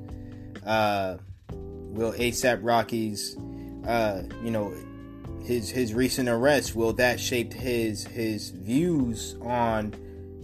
uh, 0.65 1.17
"Will 1.52 2.13
ASAP 2.13 2.60
Rocky's, 2.62 3.38
uh, 3.86 4.24
you 4.44 4.52
know, 4.52 4.74
his 5.44 5.70
his 5.70 5.94
recent 5.94 6.28
arrest 6.28 6.76
will 6.76 6.94
that 6.94 7.20
shape 7.20 7.54
his 7.54 8.06
his 8.06 8.50
views 8.50 9.36
on." 9.41 9.94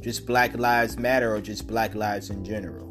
just 0.07 0.25
Black 0.25 0.57
Lives 0.57 0.97
Matter 0.97 1.35
or 1.35 1.41
just 1.41 1.67
Black 1.67 1.95
Lives 1.95 2.29
in 2.29 2.45
general, 2.45 2.87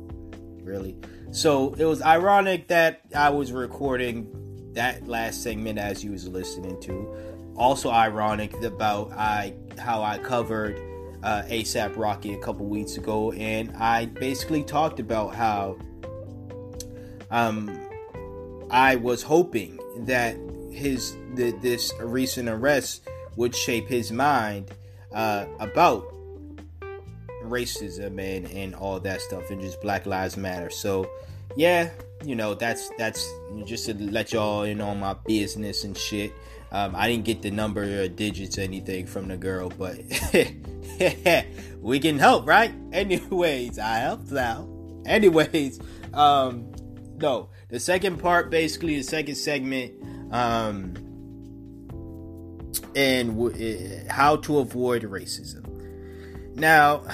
really. 0.63 0.99
So 1.31 1.75
it 1.75 1.85
was 1.85 2.03
ironic 2.03 2.69
that 2.69 3.01
I 3.15 3.31
was 3.31 3.53
recording 3.53 4.73
that 4.75 5.09
last 5.09 5.43
segment 5.43 5.79
as 5.79 6.05
you 6.05 6.13
was 6.13 6.29
listening 6.29 6.81
to. 6.83 7.36
Also 7.57 7.91
ironic 7.91 8.53
about 8.63 9.13
I 9.13 9.55
how 9.79 10.03
I 10.03 10.19
covered 10.19 10.79
uh, 11.23 11.43
ASAP 11.49 11.97
Rocky 11.97 12.35
a 12.35 12.39
couple 12.39 12.67
weeks 12.67 12.97
ago, 12.97 13.33
and 13.33 13.75
I 13.77 14.07
basically 14.07 14.63
talked 14.63 15.01
about 15.01 15.35
how 15.35 15.79
um, 17.31 17.81
I 18.71 18.97
was 18.97 19.23
hoping 19.23 19.79
that 20.01 20.37
his 20.71 21.17
the, 21.35 21.53
this 21.63 21.93
recent 22.01 22.49
arrest 22.49 23.09
would 23.37 23.55
shape 23.55 23.89
his 23.89 24.13
mind 24.13 24.71
uh, 25.13 25.47
about 25.59 26.13
racism 27.43 28.21
and 28.21 28.47
and 28.51 28.75
all 28.75 29.01
that 29.01 29.21
stuff 29.21 29.51
and 29.51 29.61
just 29.61 29.81
Black 29.81 30.07
Lives 30.07 30.37
Matter. 30.37 30.71
So 30.71 31.11
yeah, 31.57 31.91
you 32.25 32.35
know 32.35 32.55
that's 32.55 32.91
that's 32.99 33.29
just 33.65 33.87
to 33.87 33.95
let 33.95 34.33
y'all 34.33 34.63
in 34.63 34.81
on 34.81 35.01
my 35.01 35.15
business 35.27 35.85
and 35.85 35.97
shit. 35.97 36.33
Um, 36.73 36.97
I 36.97 37.09
didn't 37.09 37.25
get 37.25 37.43
the 37.43 37.51
number 37.51 37.83
or 37.83 38.09
digits 38.09 38.59
or 38.59 38.63
anything 38.63 39.07
from 39.07 39.29
the 39.29 39.37
girl, 39.37 39.71
but 39.71 39.99
we 41.81 42.01
can 42.01 42.19
help, 42.19 42.47
right? 42.47 42.73
Anyways, 42.93 43.79
I 43.79 43.99
helped 43.99 44.33
out. 44.33 44.69
Anyways, 45.07 45.81
um, 46.13 46.73
no, 47.19 47.51
the 47.69 47.79
second 47.79 48.19
part, 48.19 48.51
basically, 48.51 48.97
the 48.97 49.03
second 49.03 49.37
segment, 49.37 49.95
um, 50.33 50.95
and 52.97 53.29
w- 53.37 53.55
eh, 53.57 54.11
how 54.11 54.37
to 54.37 54.59
avoid 54.59 55.03
racism. 55.03 55.65
Now, 56.57 57.05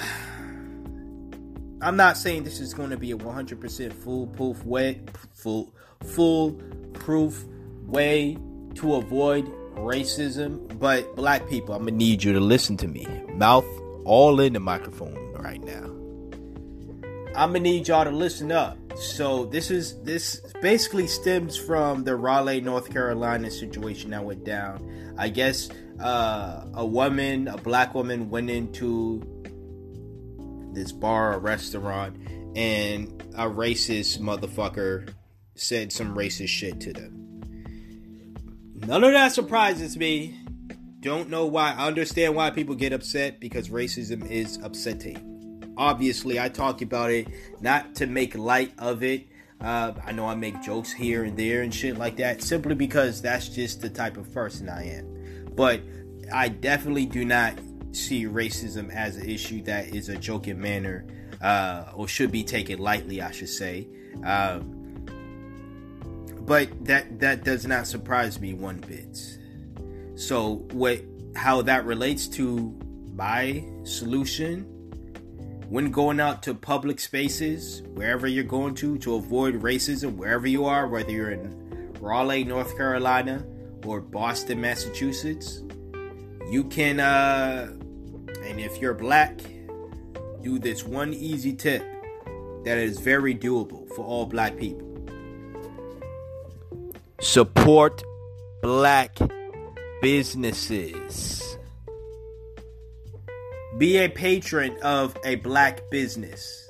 I'm 1.81 1.97
not 1.97 2.17
saying 2.17 2.43
this 2.43 2.59
is 2.59 2.73
going 2.73 2.89
to 2.89 2.97
be 2.97 3.11
a 3.11 3.17
100% 3.17 3.93
foolproof 3.93 4.65
way, 4.65 5.01
full, 5.33 5.75
full 6.01 6.53
proof 6.93 7.45
way 7.85 8.37
to 8.75 8.95
avoid 8.95 9.45
racism, 9.75 10.79
but 10.79 11.15
black 11.15 11.47
people, 11.49 11.73
I'm 11.73 11.81
gonna 11.85 11.91
need 11.91 12.23
you 12.23 12.33
to 12.33 12.39
listen 12.39 12.77
to 12.77 12.87
me. 12.87 13.05
Mouth 13.33 13.65
all 14.05 14.39
in 14.39 14.53
the 14.53 14.59
microphone 14.59 15.33
right 15.33 15.63
now. 15.63 15.89
I'm 17.35 17.49
gonna 17.49 17.61
need 17.61 17.87
y'all 17.87 18.03
to 18.03 18.11
listen 18.11 18.51
up. 18.51 18.77
So 18.95 19.45
this 19.45 19.71
is 19.71 19.99
this 20.03 20.39
basically 20.61 21.07
stems 21.07 21.57
from 21.57 22.03
the 22.03 22.15
Raleigh, 22.15 22.61
North 22.61 22.91
Carolina 22.91 23.49
situation 23.49 24.11
that 24.11 24.23
went 24.23 24.43
down. 24.43 25.15
I 25.17 25.29
guess 25.29 25.69
uh, 25.99 26.65
a 26.73 26.85
woman, 26.85 27.47
a 27.47 27.57
black 27.57 27.95
woman, 27.95 28.29
went 28.29 28.49
into 28.49 29.23
this 30.73 30.91
bar 30.91 31.33
or 31.33 31.39
restaurant, 31.39 32.17
and 32.55 33.21
a 33.35 33.45
racist 33.45 34.19
motherfucker 34.19 35.09
said 35.55 35.91
some 35.91 36.15
racist 36.15 36.49
shit 36.49 36.79
to 36.81 36.93
them. 36.93 37.22
None 38.85 39.03
of 39.03 39.13
that 39.13 39.31
surprises 39.31 39.95
me. 39.95 40.37
Don't 40.99 41.29
know 41.29 41.45
why. 41.45 41.71
I 41.71 41.87
understand 41.87 42.35
why 42.35 42.49
people 42.49 42.75
get 42.75 42.91
upset 42.91 43.39
because 43.39 43.69
racism 43.69 44.29
is 44.29 44.57
upsetting. 44.61 45.73
Obviously, 45.77 46.39
I 46.39 46.49
talk 46.49 46.81
about 46.81 47.09
it 47.09 47.27
not 47.61 47.95
to 47.95 48.07
make 48.07 48.35
light 48.35 48.73
of 48.77 49.01
it. 49.01 49.27
Uh, 49.61 49.93
I 50.05 50.11
know 50.11 50.27
I 50.27 50.35
make 50.35 50.61
jokes 50.61 50.91
here 50.91 51.23
and 51.23 51.37
there 51.37 51.61
and 51.61 51.73
shit 51.73 51.97
like 51.97 52.17
that 52.17 52.41
simply 52.41 52.75
because 52.75 53.21
that's 53.21 53.47
just 53.47 53.81
the 53.81 53.89
type 53.89 54.17
of 54.17 54.33
person 54.33 54.67
I 54.67 54.97
am. 54.97 55.47
But 55.55 55.81
I 56.33 56.49
definitely 56.49 57.05
do 57.05 57.23
not 57.23 57.57
see 57.93 58.25
racism 58.25 58.93
as 58.93 59.15
an 59.15 59.29
issue 59.29 59.61
that 59.63 59.95
is 59.95 60.09
a 60.09 60.17
joking 60.17 60.59
manner 60.59 61.05
uh, 61.41 61.85
or 61.95 62.09
should 62.09 62.31
be 62.31 62.43
taken 62.43 62.79
lightly, 62.79 63.21
I 63.21 63.31
should 63.31 63.49
say. 63.49 63.87
Um, 64.25 64.82
but 66.45 66.85
that 66.85 67.19
that 67.19 67.43
does 67.43 67.65
not 67.65 67.87
surprise 67.87 68.39
me 68.39 68.53
one 68.53 68.77
bit. 68.77 69.19
So 70.15 70.65
what 70.71 71.01
how 71.35 71.61
that 71.63 71.85
relates 71.85 72.27
to 72.27 72.77
my 73.15 73.63
solution 73.83 74.69
when 75.69 75.89
going 75.89 76.19
out 76.19 76.43
to 76.43 76.53
public 76.53 76.99
spaces, 76.99 77.81
wherever 77.93 78.27
you're 78.27 78.43
going 78.43 78.75
to 78.75 78.97
to 78.99 79.15
avoid 79.15 79.61
racism, 79.61 80.15
wherever 80.15 80.45
you 80.45 80.65
are, 80.65 80.87
whether 80.87 81.11
you're 81.11 81.31
in 81.31 81.91
Raleigh, 81.99 82.43
North 82.43 82.75
Carolina 82.77 83.45
or 83.85 84.01
Boston, 84.01 84.61
Massachusetts, 84.61 85.63
you 86.49 86.65
can 86.65 86.99
uh 86.99 87.73
and 88.45 88.59
if 88.59 88.79
you're 88.79 88.93
black, 88.93 89.39
do 90.41 90.59
this 90.59 90.83
one 90.83 91.13
easy 91.13 91.53
tip 91.53 91.83
that 92.65 92.77
is 92.77 92.99
very 92.99 93.33
doable 93.33 93.87
for 93.95 94.03
all 94.03 94.25
black 94.25 94.57
people. 94.57 94.92
Support 97.23 98.03
black 98.61 99.17
businesses. 100.01 101.57
Be 103.77 103.97
a 103.99 104.09
patron 104.09 104.75
of 104.83 105.15
a 105.23 105.35
black 105.35 105.89
business. 105.89 106.69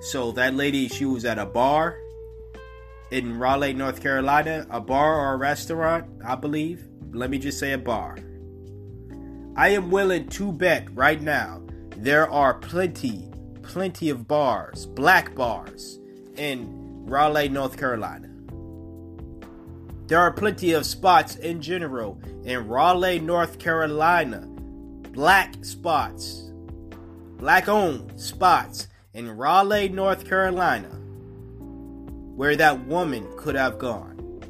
So 0.00 0.32
that 0.32 0.54
lady, 0.54 0.88
she 0.88 1.04
was 1.04 1.24
at 1.24 1.38
a 1.38 1.46
bar 1.46 1.96
in 3.12 3.38
Raleigh, 3.38 3.72
North 3.72 4.02
Carolina, 4.02 4.66
a 4.70 4.80
bar 4.80 5.16
or 5.16 5.34
a 5.34 5.36
restaurant, 5.36 6.04
I 6.26 6.34
believe. 6.34 6.88
Let 7.12 7.30
me 7.30 7.38
just 7.38 7.60
say 7.60 7.72
a 7.72 7.78
bar. 7.78 8.18
I 9.54 9.68
am 9.68 9.92
willing 9.92 10.26
to 10.30 10.50
bet 10.50 10.92
right 10.96 11.22
now 11.22 11.62
there 11.96 12.28
are 12.28 12.54
plenty, 12.54 13.30
plenty 13.62 14.10
of 14.10 14.26
bars, 14.26 14.86
black 14.86 15.36
bars, 15.36 16.00
in 16.36 17.06
Raleigh, 17.06 17.48
North 17.48 17.78
Carolina. 17.78 18.29
There 20.10 20.18
are 20.18 20.32
plenty 20.32 20.72
of 20.72 20.86
spots 20.86 21.36
in 21.36 21.62
general 21.62 22.20
in 22.42 22.66
Raleigh, 22.66 23.20
North 23.20 23.60
Carolina. 23.60 24.40
Black 25.12 25.64
spots, 25.64 26.50
black 27.38 27.68
owned 27.68 28.20
spots 28.20 28.88
in 29.14 29.30
Raleigh, 29.30 29.88
North 29.88 30.26
Carolina, 30.28 30.88
where 32.34 32.56
that 32.56 32.88
woman 32.88 33.28
could 33.36 33.54
have 33.54 33.78
gone. 33.78 34.42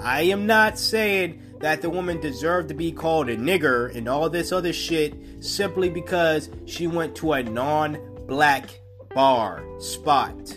I 0.00 0.22
am 0.22 0.46
not 0.46 0.78
saying 0.78 1.42
that 1.58 1.82
the 1.82 1.90
woman 1.90 2.20
deserved 2.20 2.68
to 2.68 2.74
be 2.74 2.92
called 2.92 3.28
a 3.28 3.36
nigger 3.36 3.92
and 3.96 4.08
all 4.08 4.30
this 4.30 4.52
other 4.52 4.72
shit 4.72 5.42
simply 5.42 5.90
because 5.90 6.50
she 6.66 6.86
went 6.86 7.16
to 7.16 7.32
a 7.32 7.42
non 7.42 7.98
black 8.28 8.78
bar, 9.12 9.64
spot, 9.80 10.56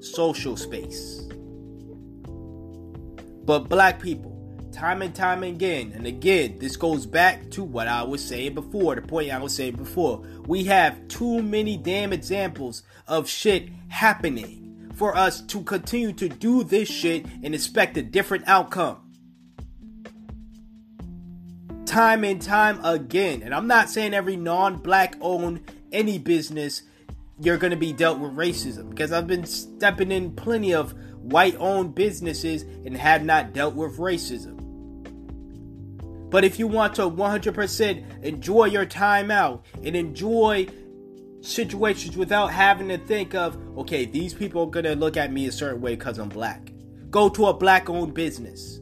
social 0.00 0.56
space. 0.56 1.25
But 3.46 3.68
black 3.68 4.02
people, 4.02 4.36
time 4.72 5.02
and 5.02 5.14
time 5.14 5.44
again, 5.44 5.92
and 5.94 6.04
again, 6.04 6.58
this 6.58 6.76
goes 6.76 7.06
back 7.06 7.48
to 7.52 7.62
what 7.62 7.86
I 7.86 8.02
was 8.02 8.22
saying 8.22 8.54
before, 8.54 8.96
the 8.96 9.02
point 9.02 9.30
I 9.30 9.38
was 9.38 9.54
saying 9.54 9.76
before. 9.76 10.26
We 10.46 10.64
have 10.64 11.06
too 11.06 11.42
many 11.42 11.76
damn 11.76 12.12
examples 12.12 12.82
of 13.06 13.28
shit 13.28 13.68
happening 13.88 14.90
for 14.96 15.16
us 15.16 15.42
to 15.42 15.62
continue 15.62 16.12
to 16.14 16.28
do 16.28 16.64
this 16.64 16.88
shit 16.88 17.24
and 17.44 17.54
expect 17.54 17.96
a 17.96 18.02
different 18.02 18.48
outcome. 18.48 19.12
Time 21.84 22.24
and 22.24 22.42
time 22.42 22.84
again. 22.84 23.42
And 23.42 23.54
I'm 23.54 23.68
not 23.68 23.88
saying 23.88 24.12
every 24.12 24.36
non 24.36 24.78
black 24.78 25.14
owned 25.20 25.60
any 25.92 26.18
business 26.18 26.82
you're 27.38 27.58
going 27.58 27.70
to 27.70 27.76
be 27.76 27.92
dealt 27.92 28.18
with 28.18 28.32
racism 28.34 28.90
because 28.90 29.12
I've 29.12 29.26
been 29.26 29.44
stepping 29.44 30.10
in 30.10 30.34
plenty 30.34 30.74
of 30.74 30.94
white 31.30 31.56
owned 31.58 31.94
businesses 31.94 32.62
and 32.62 32.96
have 32.96 33.24
not 33.24 33.52
dealt 33.52 33.74
with 33.74 33.98
racism. 33.98 34.56
But 36.30 36.44
if 36.44 36.58
you 36.58 36.66
want 36.66 36.94
to 36.96 37.02
100% 37.02 38.22
enjoy 38.22 38.64
your 38.66 38.86
time 38.86 39.30
out 39.30 39.64
and 39.82 39.94
enjoy 39.94 40.66
situations 41.40 42.16
without 42.16 42.48
having 42.48 42.88
to 42.88 42.98
think 42.98 43.34
of, 43.34 43.56
okay, 43.78 44.04
these 44.04 44.34
people 44.34 44.62
are 44.62 44.70
going 44.70 44.84
to 44.84 44.96
look 44.96 45.16
at 45.16 45.32
me 45.32 45.46
a 45.46 45.52
certain 45.52 45.80
way 45.80 45.94
because 45.94 46.18
I'm 46.18 46.28
black, 46.28 46.72
go 47.10 47.28
to 47.28 47.46
a 47.46 47.54
black 47.54 47.88
owned 47.88 48.14
business. 48.14 48.80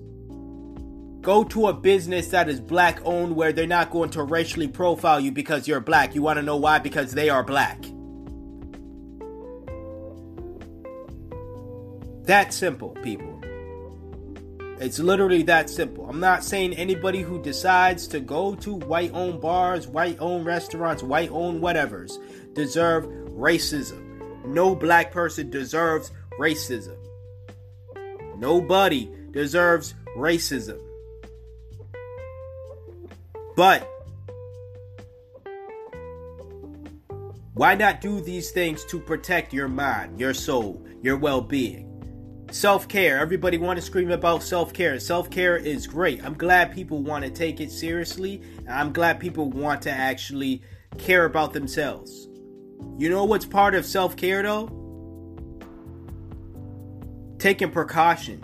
Go 1.20 1.42
to 1.44 1.68
a 1.68 1.72
business 1.72 2.28
that 2.28 2.50
is 2.50 2.60
black 2.60 3.00
owned 3.04 3.34
where 3.34 3.52
they're 3.52 3.66
not 3.66 3.90
going 3.90 4.10
to 4.10 4.22
racially 4.22 4.68
profile 4.68 5.18
you 5.18 5.32
because 5.32 5.66
you're 5.66 5.80
black. 5.80 6.14
You 6.14 6.20
want 6.20 6.38
to 6.38 6.42
know 6.42 6.56
why? 6.56 6.78
Because 6.78 7.12
they 7.12 7.30
are 7.30 7.42
black. 7.42 7.82
That 12.24 12.54
simple, 12.54 12.90
people. 13.02 13.42
It's 14.80 14.98
literally 14.98 15.42
that 15.44 15.68
simple. 15.68 16.08
I'm 16.08 16.20
not 16.20 16.42
saying 16.42 16.74
anybody 16.74 17.20
who 17.20 17.40
decides 17.40 18.08
to 18.08 18.20
go 18.20 18.54
to 18.56 18.74
white 18.74 19.12
owned 19.12 19.42
bars, 19.42 19.86
white 19.86 20.16
owned 20.20 20.46
restaurants, 20.46 21.02
white 21.02 21.30
owned 21.30 21.62
whatevers 21.62 22.12
deserve 22.54 23.04
racism. 23.04 24.46
No 24.46 24.74
black 24.74 25.12
person 25.12 25.50
deserves 25.50 26.12
racism. 26.40 26.96
Nobody 28.38 29.10
deserves 29.30 29.94
racism. 30.16 30.80
But 33.54 33.88
why 37.52 37.74
not 37.74 38.00
do 38.00 38.20
these 38.20 38.50
things 38.50 38.84
to 38.86 38.98
protect 38.98 39.52
your 39.52 39.68
mind, 39.68 40.18
your 40.18 40.34
soul, 40.34 40.84
your 41.02 41.16
well 41.16 41.40
being? 41.40 41.93
Self 42.54 42.86
care. 42.86 43.18
Everybody 43.18 43.58
want 43.58 43.80
to 43.80 43.84
scream 43.84 44.12
about 44.12 44.40
self 44.40 44.72
care. 44.72 45.00
Self 45.00 45.28
care 45.28 45.56
is 45.56 45.88
great. 45.88 46.24
I'm 46.24 46.34
glad 46.34 46.72
people 46.72 47.02
want 47.02 47.24
to 47.24 47.30
take 47.30 47.60
it 47.60 47.72
seriously. 47.72 48.40
I'm 48.68 48.92
glad 48.92 49.18
people 49.18 49.50
want 49.50 49.82
to 49.82 49.90
actually 49.90 50.62
care 50.96 51.24
about 51.24 51.52
themselves. 51.52 52.28
You 52.96 53.10
know 53.10 53.24
what's 53.24 53.44
part 53.44 53.74
of 53.74 53.84
self 53.84 54.16
care 54.16 54.44
though? 54.44 54.68
Taking 57.40 57.72
precaution. 57.72 58.40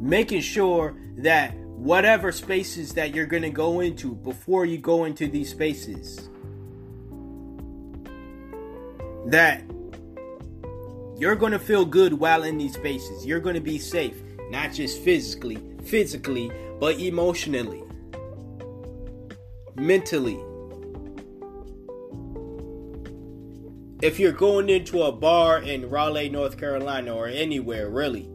Making 0.00 0.40
sure 0.40 0.96
that 1.18 1.54
whatever 1.54 2.32
spaces 2.32 2.94
that 2.94 3.14
you're 3.14 3.26
going 3.26 3.44
to 3.44 3.50
go 3.50 3.78
into 3.78 4.16
before 4.16 4.66
you 4.66 4.78
go 4.78 5.04
into 5.04 5.28
these 5.28 5.50
spaces, 5.50 6.30
that 9.26 9.62
you're 11.18 11.36
going 11.36 11.52
to 11.52 11.58
feel 11.58 11.86
good 11.86 12.12
while 12.12 12.42
in 12.42 12.58
these 12.58 12.74
spaces. 12.74 13.24
You're 13.24 13.40
going 13.40 13.54
to 13.54 13.60
be 13.60 13.78
safe, 13.78 14.22
not 14.50 14.72
just 14.72 15.00
physically, 15.00 15.58
physically, 15.82 16.52
but 16.78 17.00
emotionally, 17.00 17.82
mentally. 19.76 20.38
If 24.02 24.20
you're 24.20 24.32
going 24.32 24.68
into 24.68 25.04
a 25.04 25.12
bar 25.12 25.62
in 25.62 25.88
Raleigh, 25.88 26.28
North 26.28 26.58
Carolina, 26.58 27.14
or 27.14 27.28
anywhere 27.28 27.88
really, 27.88 28.28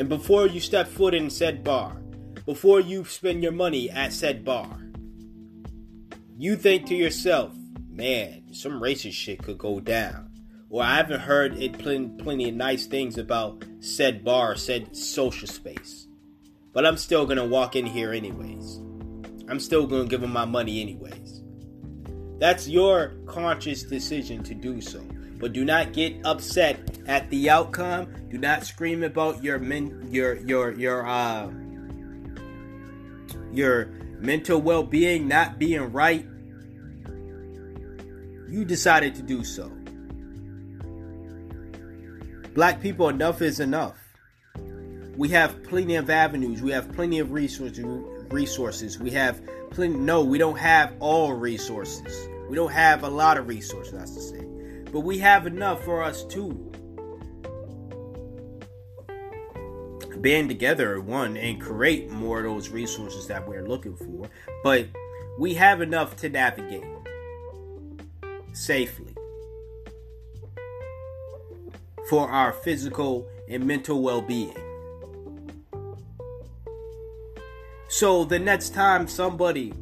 and 0.00 0.08
before 0.08 0.48
you 0.48 0.58
step 0.58 0.88
foot 0.88 1.14
in 1.14 1.30
said 1.30 1.62
bar, 1.62 2.02
before 2.44 2.80
you 2.80 3.04
spend 3.04 3.40
your 3.40 3.52
money 3.52 3.88
at 3.88 4.12
said 4.12 4.44
bar, 4.44 4.80
you 6.36 6.56
think 6.56 6.86
to 6.86 6.96
yourself, 6.96 7.54
man, 7.92 8.52
some 8.52 8.80
racist 8.80 9.12
shit 9.12 9.42
could 9.42 9.58
go 9.58 9.80
down. 9.80 10.30
Or 10.70 10.82
I 10.82 10.96
haven't 10.96 11.20
heard 11.20 11.62
it 11.62 11.78
plenty, 11.78 12.08
plenty 12.22 12.48
of 12.48 12.54
nice 12.54 12.86
things 12.86 13.18
about 13.18 13.64
said 13.80 14.24
bar, 14.24 14.56
said 14.56 14.96
social 14.96 15.46
space. 15.46 16.08
But 16.72 16.86
I'm 16.86 16.96
still 16.96 17.26
gonna 17.26 17.44
walk 17.44 17.76
in 17.76 17.84
here 17.84 18.12
anyways. 18.12 18.78
I'm 19.48 19.60
still 19.60 19.86
gonna 19.86 20.06
give 20.06 20.22
them 20.22 20.32
my 20.32 20.46
money 20.46 20.80
anyways. 20.80 21.42
That's 22.38 22.66
your 22.66 23.16
conscious 23.26 23.82
decision 23.82 24.42
to 24.44 24.54
do 24.54 24.80
so. 24.80 25.00
But 25.38 25.52
do 25.52 25.64
not 25.64 25.92
get 25.92 26.16
upset 26.24 26.98
at 27.06 27.28
the 27.28 27.50
outcome. 27.50 28.10
Do 28.30 28.38
not 28.38 28.64
scream 28.64 29.02
about 29.02 29.44
your 29.44 29.58
men, 29.58 30.08
your 30.10 30.36
your 30.36 30.72
your 30.72 31.06
uh 31.06 31.50
your 33.52 33.86
mental 34.20 34.60
well-being 34.62 35.28
not 35.28 35.58
being 35.58 35.92
right. 35.92 36.26
You 38.52 38.66
decided 38.66 39.14
to 39.14 39.22
do 39.22 39.44
so. 39.44 39.72
Black 42.54 42.82
people, 42.82 43.08
enough 43.08 43.40
is 43.40 43.60
enough. 43.60 43.96
We 45.16 45.30
have 45.30 45.64
plenty 45.64 45.94
of 45.94 46.10
avenues. 46.10 46.60
We 46.60 46.70
have 46.72 46.92
plenty 46.92 47.18
of 47.18 47.32
resources. 47.32 48.98
We 48.98 49.10
have 49.12 49.40
plenty. 49.70 49.96
No, 49.96 50.22
we 50.22 50.36
don't 50.36 50.58
have 50.58 50.92
all 51.00 51.32
resources. 51.32 52.28
We 52.50 52.54
don't 52.54 52.72
have 52.72 53.04
a 53.04 53.08
lot 53.08 53.38
of 53.38 53.48
resources, 53.48 53.94
that's 53.94 54.14
to 54.16 54.20
say. 54.20 54.44
But 54.92 55.00
we 55.00 55.16
have 55.16 55.46
enough 55.46 55.82
for 55.82 56.02
us 56.02 56.22
to 56.26 56.52
band 60.18 60.50
together, 60.50 61.00
one, 61.00 61.38
and 61.38 61.58
create 61.58 62.10
more 62.10 62.40
of 62.40 62.44
those 62.44 62.68
resources 62.68 63.28
that 63.28 63.48
we're 63.48 63.66
looking 63.66 63.96
for. 63.96 64.28
But 64.62 64.88
we 65.38 65.54
have 65.54 65.80
enough 65.80 66.16
to 66.16 66.28
navigate 66.28 66.84
safely 68.52 69.14
for 72.08 72.28
our 72.28 72.52
physical 72.52 73.26
and 73.48 73.66
mental 73.66 74.02
well 74.02 74.22
being. 74.22 74.56
So 77.88 78.24
the 78.24 78.38
next 78.38 78.70
time 78.70 79.06
somebody, 79.06 79.72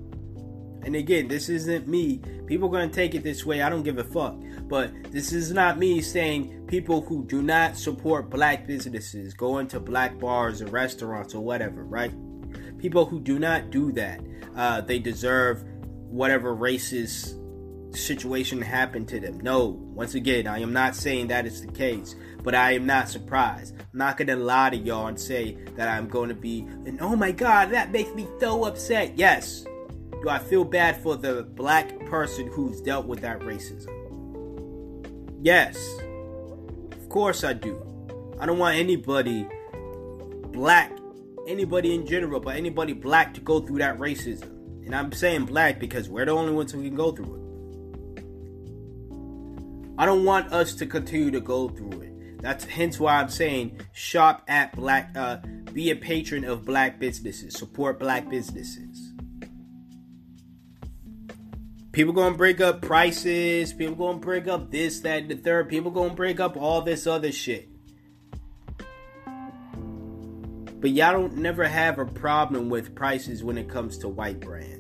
and 0.83 0.97
again, 0.97 1.29
this 1.29 1.49
isn't 1.49 1.87
me, 1.87 2.21
people 2.47 2.69
are 2.69 2.73
going 2.73 2.91
to 2.91 2.95
take 2.95 3.15
it 3.15 3.23
this 3.23 3.47
way, 3.47 3.63
I 3.63 3.69
don't 3.69 3.85
give 3.85 3.99
a 3.99 4.05
fuck. 4.05 4.37
But 4.63 5.13
this 5.13 5.33
is 5.33 5.53
not 5.53 5.79
me 5.79 6.01
saying 6.01 6.67
people 6.67 7.03
who 7.03 7.25
do 7.25 7.41
not 7.43 7.77
support 7.77 8.29
black 8.31 8.67
businesses 8.67 9.35
go 9.35 9.59
into 9.59 9.79
black 9.79 10.19
bars 10.19 10.61
or 10.61 10.67
restaurants 10.67 11.35
or 11.35 11.41
whatever, 11.41 11.85
right? 11.85 12.13
People 12.79 13.07
who 13.07 13.21
do 13.21 13.39
not 13.39 13.71
do 13.71 13.93
that, 13.93 14.21
uh, 14.57 14.81
they 14.81 14.99
deserve 14.99 15.65
whatever 15.89 16.55
racist 16.57 17.40
situation 17.93 18.63
happened 18.63 19.09
to 19.09 19.21
them. 19.21 19.41
No, 19.41 19.69
once 19.69 20.15
again, 20.15 20.47
I 20.47 20.61
am 20.61 20.73
not 20.73 20.95
saying 20.95 21.29
that 21.29 21.47
is 21.47 21.61
the 21.65 21.73
case, 21.73 22.15
but 22.43 22.55
I 22.55 22.73
am 22.73 22.87
not 22.87 23.09
surprised. 23.09 23.75
I'm 23.79 23.99
not 23.99 24.17
gonna 24.17 24.37
lie 24.37 24.71
to 24.71 24.77
y'all 24.77 25.07
and 25.07 25.19
say 25.19 25.59
that 25.77 25.89
I'm 25.89 26.09
gonna 26.09 26.35
be, 26.35 26.61
and 26.61 27.01
oh 27.01 27.17
my 27.17 27.33
god, 27.33 27.71
that 27.71 27.93
makes 27.93 28.15
me 28.15 28.27
so 28.39 28.65
upset. 28.65 29.19
Yes. 29.19 29.65
Do 30.23 30.29
I 30.29 30.39
feel 30.39 30.65
bad 30.65 31.03
for 31.03 31.17
the 31.17 31.43
black 31.43 31.99
person 32.07 32.47
who's 32.49 32.81
dealt 32.81 33.07
with 33.07 33.21
that 33.23 33.41
racism? 33.41 33.89
Yes. 35.41 35.79
Of 36.93 37.09
course 37.09 37.43
I 37.43 37.55
do. 37.55 37.87
I 38.39 38.47
don't 38.47 38.59
want 38.59 38.77
anybody 38.77 39.49
black, 40.53 40.93
anybody 41.47 41.95
in 41.95 42.07
general, 42.07 42.41
but 42.41 42.57
anybody 42.57 42.93
black 42.93 43.35
to 43.35 43.41
go 43.41 43.61
through 43.61 43.79
that 43.79 43.99
racism. 43.99 44.51
And 44.85 44.95
I'm 44.95 45.13
saying 45.13 45.47
black 45.47 45.79
because 45.79 46.09
we're 46.09 46.27
the 46.27 46.33
only 46.33 46.53
ones 46.53 46.73
who 46.73 46.83
can 46.83 46.95
go 46.95 47.13
through 47.13 47.35
it. 47.37 47.40
I 50.01 50.07
don't 50.07 50.25
want 50.25 50.51
us 50.51 50.73
to 50.77 50.87
continue 50.87 51.31
to 51.31 51.43
go 51.43 51.69
through 51.69 52.01
it. 52.01 52.41
That's 52.41 52.65
hence 52.65 52.99
why 52.99 53.17
I'm 53.17 53.29
saying 53.29 53.83
shop 53.93 54.43
at 54.49 54.75
black, 54.75 55.11
uh, 55.15 55.41
be 55.75 55.91
a 55.91 55.95
patron 55.95 56.47
of 56.47 56.65
black 56.65 56.99
businesses, 56.99 57.53
support 57.53 58.01
black 58.01 58.31
businesses. 58.31 59.13
People 61.93 62.15
gonna 62.15 62.35
break 62.35 62.63
up 62.63 62.81
prices. 62.81 63.75
People 63.75 63.95
gonna 63.95 64.17
break 64.17 64.49
up 64.49 64.71
this, 64.71 65.01
that, 65.01 65.19
and 65.19 65.31
the 65.31 65.37
third. 65.37 65.69
People 65.69 65.91
gonna 65.91 66.15
break 66.15 66.41
up 66.41 66.57
all 66.57 66.81
this 66.81 67.07
other 67.07 67.31
shit. 67.31 67.69
But 70.81 70.93
y'all 70.93 71.13
don't 71.13 71.37
never 71.37 71.69
have 71.69 71.99
a 71.99 72.07
problem 72.07 72.71
with 72.71 72.95
prices 72.95 73.45
when 73.45 73.59
it 73.59 73.69
comes 73.69 73.99
to 73.99 74.09
white 74.09 74.41
brands. 74.41 74.80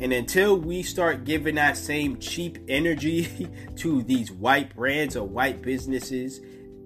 And 0.00 0.14
until 0.14 0.56
we 0.56 0.82
start 0.82 1.24
giving 1.24 1.56
that 1.56 1.76
same 1.76 2.18
cheap 2.18 2.58
energy 2.68 3.48
to 3.76 4.02
these 4.02 4.32
white 4.32 4.74
brands 4.74 5.14
or 5.14 5.28
white 5.28 5.60
businesses, 5.60 6.40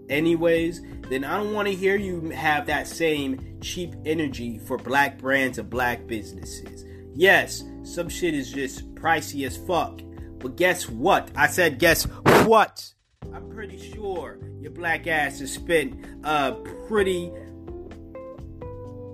anyways, 0.08 0.82
then 1.08 1.22
I 1.24 1.36
don't 1.36 1.54
want 1.54 1.68
to 1.68 1.74
hear 1.74 1.96
you 1.96 2.30
have 2.30 2.66
that 2.66 2.88
same 2.88 3.60
cheap 3.60 3.94
energy 4.04 4.58
for 4.58 4.76
black 4.76 5.18
brands 5.18 5.60
or 5.60 5.62
black 5.62 6.08
businesses. 6.08 6.84
Yes, 7.14 7.62
some 7.84 8.08
shit 8.08 8.34
is 8.34 8.50
just 8.50 8.92
pricey 8.96 9.46
as 9.46 9.56
fuck. 9.56 10.00
But 10.38 10.56
guess 10.56 10.88
what? 10.88 11.30
I 11.36 11.46
said, 11.46 11.78
guess 11.78 12.04
what? 12.44 12.92
I'm 13.32 13.48
pretty 13.48 13.78
sure 13.92 14.40
your 14.60 14.72
black 14.72 15.06
ass 15.06 15.38
has 15.38 15.52
spent 15.52 16.04
a 16.24 16.52
pretty 16.88 17.30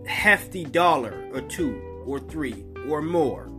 hefty 0.07 0.65
dollar 0.65 1.29
or 1.35 1.43
two 1.43 2.03
or 2.07 2.19
three 2.19 2.65
or 2.89 3.03
more 3.03 3.51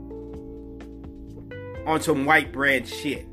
on 1.86 2.02
some 2.02 2.26
white 2.26 2.52
bread 2.52 2.88
shit. 2.88 3.26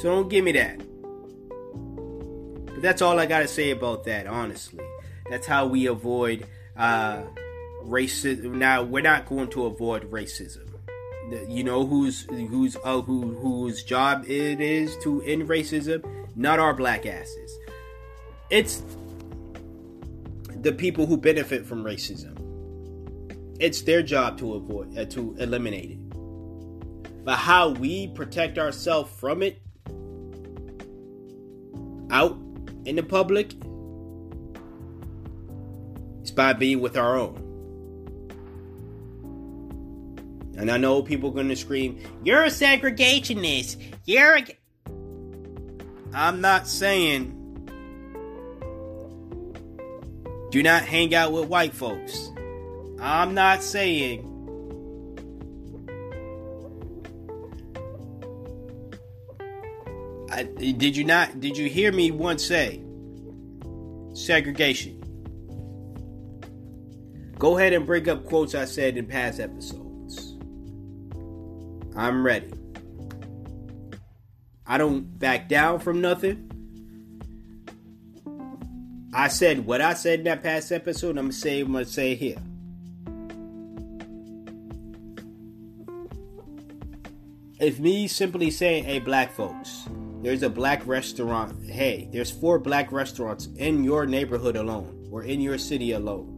So 0.00 0.10
don't 0.10 0.28
give 0.28 0.44
me 0.44 0.52
that. 0.52 0.78
But 2.66 2.82
that's 2.82 3.02
all 3.02 3.18
I 3.18 3.26
gotta 3.26 3.48
say 3.48 3.70
about 3.70 4.04
that, 4.04 4.26
honestly. 4.26 4.84
That's 5.30 5.46
how 5.46 5.66
we 5.66 5.86
avoid 5.86 6.46
uh, 6.76 7.22
racism. 7.84 8.54
Now 8.54 8.82
we're 8.82 9.02
not 9.02 9.26
going 9.26 9.48
to 9.48 9.66
avoid 9.66 10.10
racism. 10.10 10.64
You 11.46 11.62
know 11.62 11.84
who's 11.86 12.22
who's 12.22 12.76
uh, 12.84 13.02
who 13.02 13.34
whose 13.34 13.82
job 13.82 14.24
it 14.26 14.60
is 14.60 14.96
to 15.02 15.22
end 15.22 15.48
racism? 15.48 16.04
Not 16.36 16.58
our 16.58 16.72
black 16.72 17.04
asses. 17.04 17.58
It's 18.48 18.82
the 20.48 20.72
people 20.72 21.04
who 21.06 21.16
benefit 21.16 21.66
from 21.66 21.84
racism. 21.84 22.34
It's 23.60 23.82
their 23.82 24.02
job 24.02 24.38
to 24.38 24.54
avoid 24.54 24.96
uh, 24.96 25.04
to 25.06 25.36
eliminate 25.38 25.90
it. 25.90 26.07
But 27.28 27.36
how 27.36 27.68
we 27.68 28.06
protect 28.06 28.56
ourselves 28.56 29.12
from 29.20 29.42
it 29.42 29.60
out 32.10 32.38
in 32.86 32.96
the 32.96 33.02
public 33.02 33.52
is 36.22 36.30
by 36.30 36.54
being 36.54 36.80
with 36.80 36.96
our 36.96 37.18
own. 37.18 37.36
And 40.56 40.70
I 40.70 40.78
know 40.78 41.02
people 41.02 41.28
are 41.28 41.34
going 41.34 41.50
to 41.50 41.56
scream, 41.56 42.00
You're 42.24 42.44
a 42.44 42.46
segregationist. 42.46 43.76
You're 44.06 44.38
a. 44.38 44.46
I'm 46.14 46.40
not 46.40 46.66
saying 46.66 47.34
do 50.50 50.62
not 50.62 50.82
hang 50.82 51.14
out 51.14 51.32
with 51.32 51.44
white 51.44 51.74
folks. 51.74 52.30
I'm 52.98 53.34
not 53.34 53.62
saying 53.62 54.37
I, 60.38 60.44
did 60.44 60.96
you 60.96 61.02
not? 61.02 61.40
Did 61.40 61.58
you 61.58 61.68
hear 61.68 61.90
me 61.90 62.12
once 62.12 62.46
say 62.46 62.80
segregation? 64.12 64.94
Go 67.36 67.58
ahead 67.58 67.72
and 67.72 67.84
bring 67.84 68.08
up 68.08 68.24
quotes 68.24 68.54
I 68.54 68.64
said 68.64 68.96
in 68.96 69.06
past 69.06 69.40
episodes. 69.40 70.36
I'm 71.96 72.24
ready. 72.24 72.52
I 74.64 74.78
don't 74.78 75.18
back 75.18 75.48
down 75.48 75.80
from 75.80 76.00
nothing. 76.00 76.44
I 79.12 79.26
said 79.26 79.66
what 79.66 79.80
I 79.80 79.94
said 79.94 80.20
in 80.20 80.24
that 80.26 80.44
past 80.44 80.70
episode. 80.70 81.18
I'm 81.18 81.24
gonna 81.24 81.32
say. 81.32 81.62
I'm 81.62 81.72
gonna 81.72 81.84
say 81.84 82.14
here. 82.14 82.38
If 87.58 87.80
me 87.80 88.06
simply 88.06 88.52
saying, 88.52 88.84
"Hey, 88.84 89.00
black 89.00 89.32
folks," 89.32 89.88
there's 90.22 90.42
a 90.42 90.50
black 90.50 90.86
restaurant. 90.86 91.64
Hey, 91.64 92.08
there's 92.12 92.30
four 92.30 92.58
black 92.58 92.90
restaurants 92.90 93.46
in 93.56 93.84
your 93.84 94.04
neighborhood 94.06 94.56
alone 94.56 95.08
or 95.10 95.22
in 95.22 95.40
your 95.40 95.58
city 95.58 95.92
alone. 95.92 96.34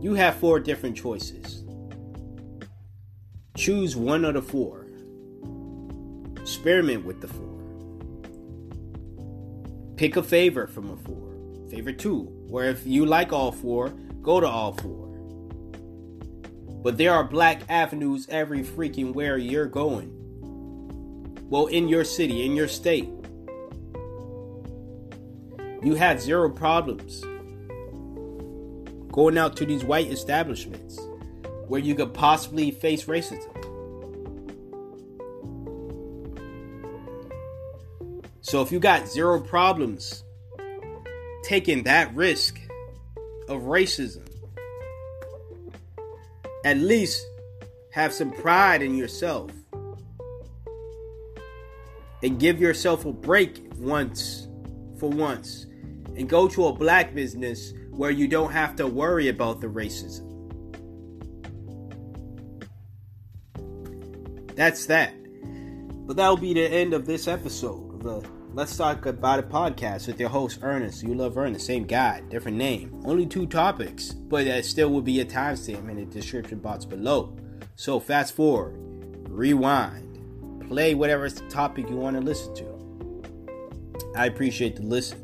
You 0.00 0.14
have 0.14 0.36
four 0.36 0.60
different 0.60 0.96
choices. 0.96 1.64
Choose 3.56 3.96
one 3.96 4.24
of 4.24 4.34
the 4.34 4.42
four. 4.42 4.86
Experiment 6.40 7.04
with 7.04 7.20
the 7.20 7.28
four. 7.28 7.48
Pick 9.96 10.16
a 10.16 10.22
favorite 10.22 10.70
from 10.70 10.88
the 10.88 10.96
four. 10.96 11.68
Favorite 11.70 11.98
two. 11.98 12.46
Or 12.50 12.64
if 12.64 12.86
you 12.86 13.06
like 13.06 13.32
all 13.32 13.52
four, 13.52 13.90
go 14.22 14.40
to 14.40 14.46
all 14.46 14.72
four. 14.72 15.08
But 16.82 16.96
there 16.96 17.12
are 17.12 17.24
black 17.24 17.62
avenues 17.68 18.26
every 18.28 18.62
freaking 18.62 19.14
where 19.14 19.38
you're 19.38 19.66
going. 19.66 20.21
Well, 21.52 21.66
in 21.66 21.86
your 21.86 22.02
city, 22.02 22.46
in 22.46 22.56
your 22.56 22.66
state. 22.66 23.10
You 25.82 25.96
have 25.96 26.18
zero 26.18 26.48
problems 26.48 27.20
going 29.12 29.36
out 29.36 29.54
to 29.58 29.66
these 29.66 29.84
white 29.84 30.10
establishments 30.10 30.98
where 31.68 31.78
you 31.78 31.94
could 31.94 32.14
possibly 32.14 32.70
face 32.70 33.04
racism. 33.04 33.52
So 38.40 38.62
if 38.62 38.72
you 38.72 38.80
got 38.80 39.06
zero 39.06 39.38
problems 39.38 40.24
taking 41.44 41.82
that 41.82 42.14
risk 42.14 42.58
of 43.50 43.64
racism, 43.64 44.26
at 46.64 46.78
least 46.78 47.26
have 47.90 48.14
some 48.14 48.30
pride 48.30 48.80
in 48.80 48.96
yourself 48.96 49.50
and 52.22 52.38
give 52.38 52.60
yourself 52.60 53.04
a 53.04 53.12
break 53.12 53.62
once 53.76 54.48
for 54.98 55.10
once 55.10 55.66
and 56.16 56.28
go 56.28 56.46
to 56.48 56.66
a 56.66 56.72
black 56.72 57.14
business 57.14 57.72
where 57.90 58.10
you 58.10 58.28
don't 58.28 58.52
have 58.52 58.76
to 58.76 58.86
worry 58.86 59.28
about 59.28 59.60
the 59.60 59.66
racism. 59.66 60.28
That's 64.54 64.86
that. 64.86 65.14
But 66.06 66.16
that'll 66.16 66.36
be 66.36 66.54
the 66.54 66.66
end 66.66 66.94
of 66.94 67.06
this 67.06 67.26
episode 67.26 67.94
of 67.94 68.02
the 68.02 68.28
Let's 68.54 68.76
Talk 68.76 69.06
About 69.06 69.38
It 69.38 69.48
podcast 69.48 70.06
with 70.06 70.20
your 70.20 70.28
host 70.28 70.58
Ernest. 70.62 71.02
You 71.02 71.14
love 71.14 71.38
Ernest, 71.38 71.64
same 71.64 71.84
guy, 71.84 72.20
different 72.28 72.58
name. 72.58 73.00
Only 73.06 73.24
two 73.24 73.46
topics, 73.46 74.12
but 74.12 74.44
that 74.44 74.66
still 74.66 74.90
will 74.90 75.00
be 75.00 75.20
a 75.20 75.24
timestamp 75.24 75.88
in 75.88 75.96
the 75.96 76.04
description 76.04 76.58
box 76.58 76.84
below. 76.84 77.34
So 77.76 77.98
fast 77.98 78.34
forward, 78.34 78.74
rewind, 79.30 80.01
play 80.72 80.94
whatever 80.94 81.28
topic 81.28 81.86
you 81.90 81.96
want 81.96 82.16
to 82.16 82.22
listen 82.22 82.54
to. 82.54 82.64
I 84.16 84.24
appreciate 84.24 84.76
the 84.76 84.82
listen. 84.82 85.18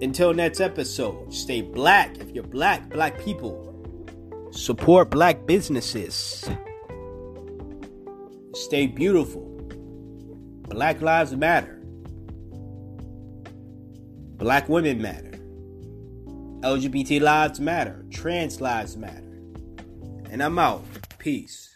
Until 0.00 0.32
next 0.32 0.60
episode, 0.60 1.34
stay 1.34 1.60
black. 1.60 2.16
If 2.18 2.30
you're 2.30 2.44
black, 2.44 2.88
black 2.88 3.18
people, 3.18 4.48
support 4.52 5.10
black 5.10 5.44
businesses. 5.44 6.48
Stay 8.54 8.86
beautiful. 8.86 9.42
Black 10.68 11.00
lives 11.00 11.34
matter. 11.34 11.82
Black 14.36 14.68
women 14.68 15.02
matter. 15.02 15.32
LGBT 16.60 17.20
lives 17.20 17.58
matter. 17.58 18.04
Trans 18.12 18.60
lives 18.60 18.96
matter. 18.96 19.40
And 20.30 20.44
I'm 20.44 20.60
out. 20.60 20.84
Peace. 21.18 21.75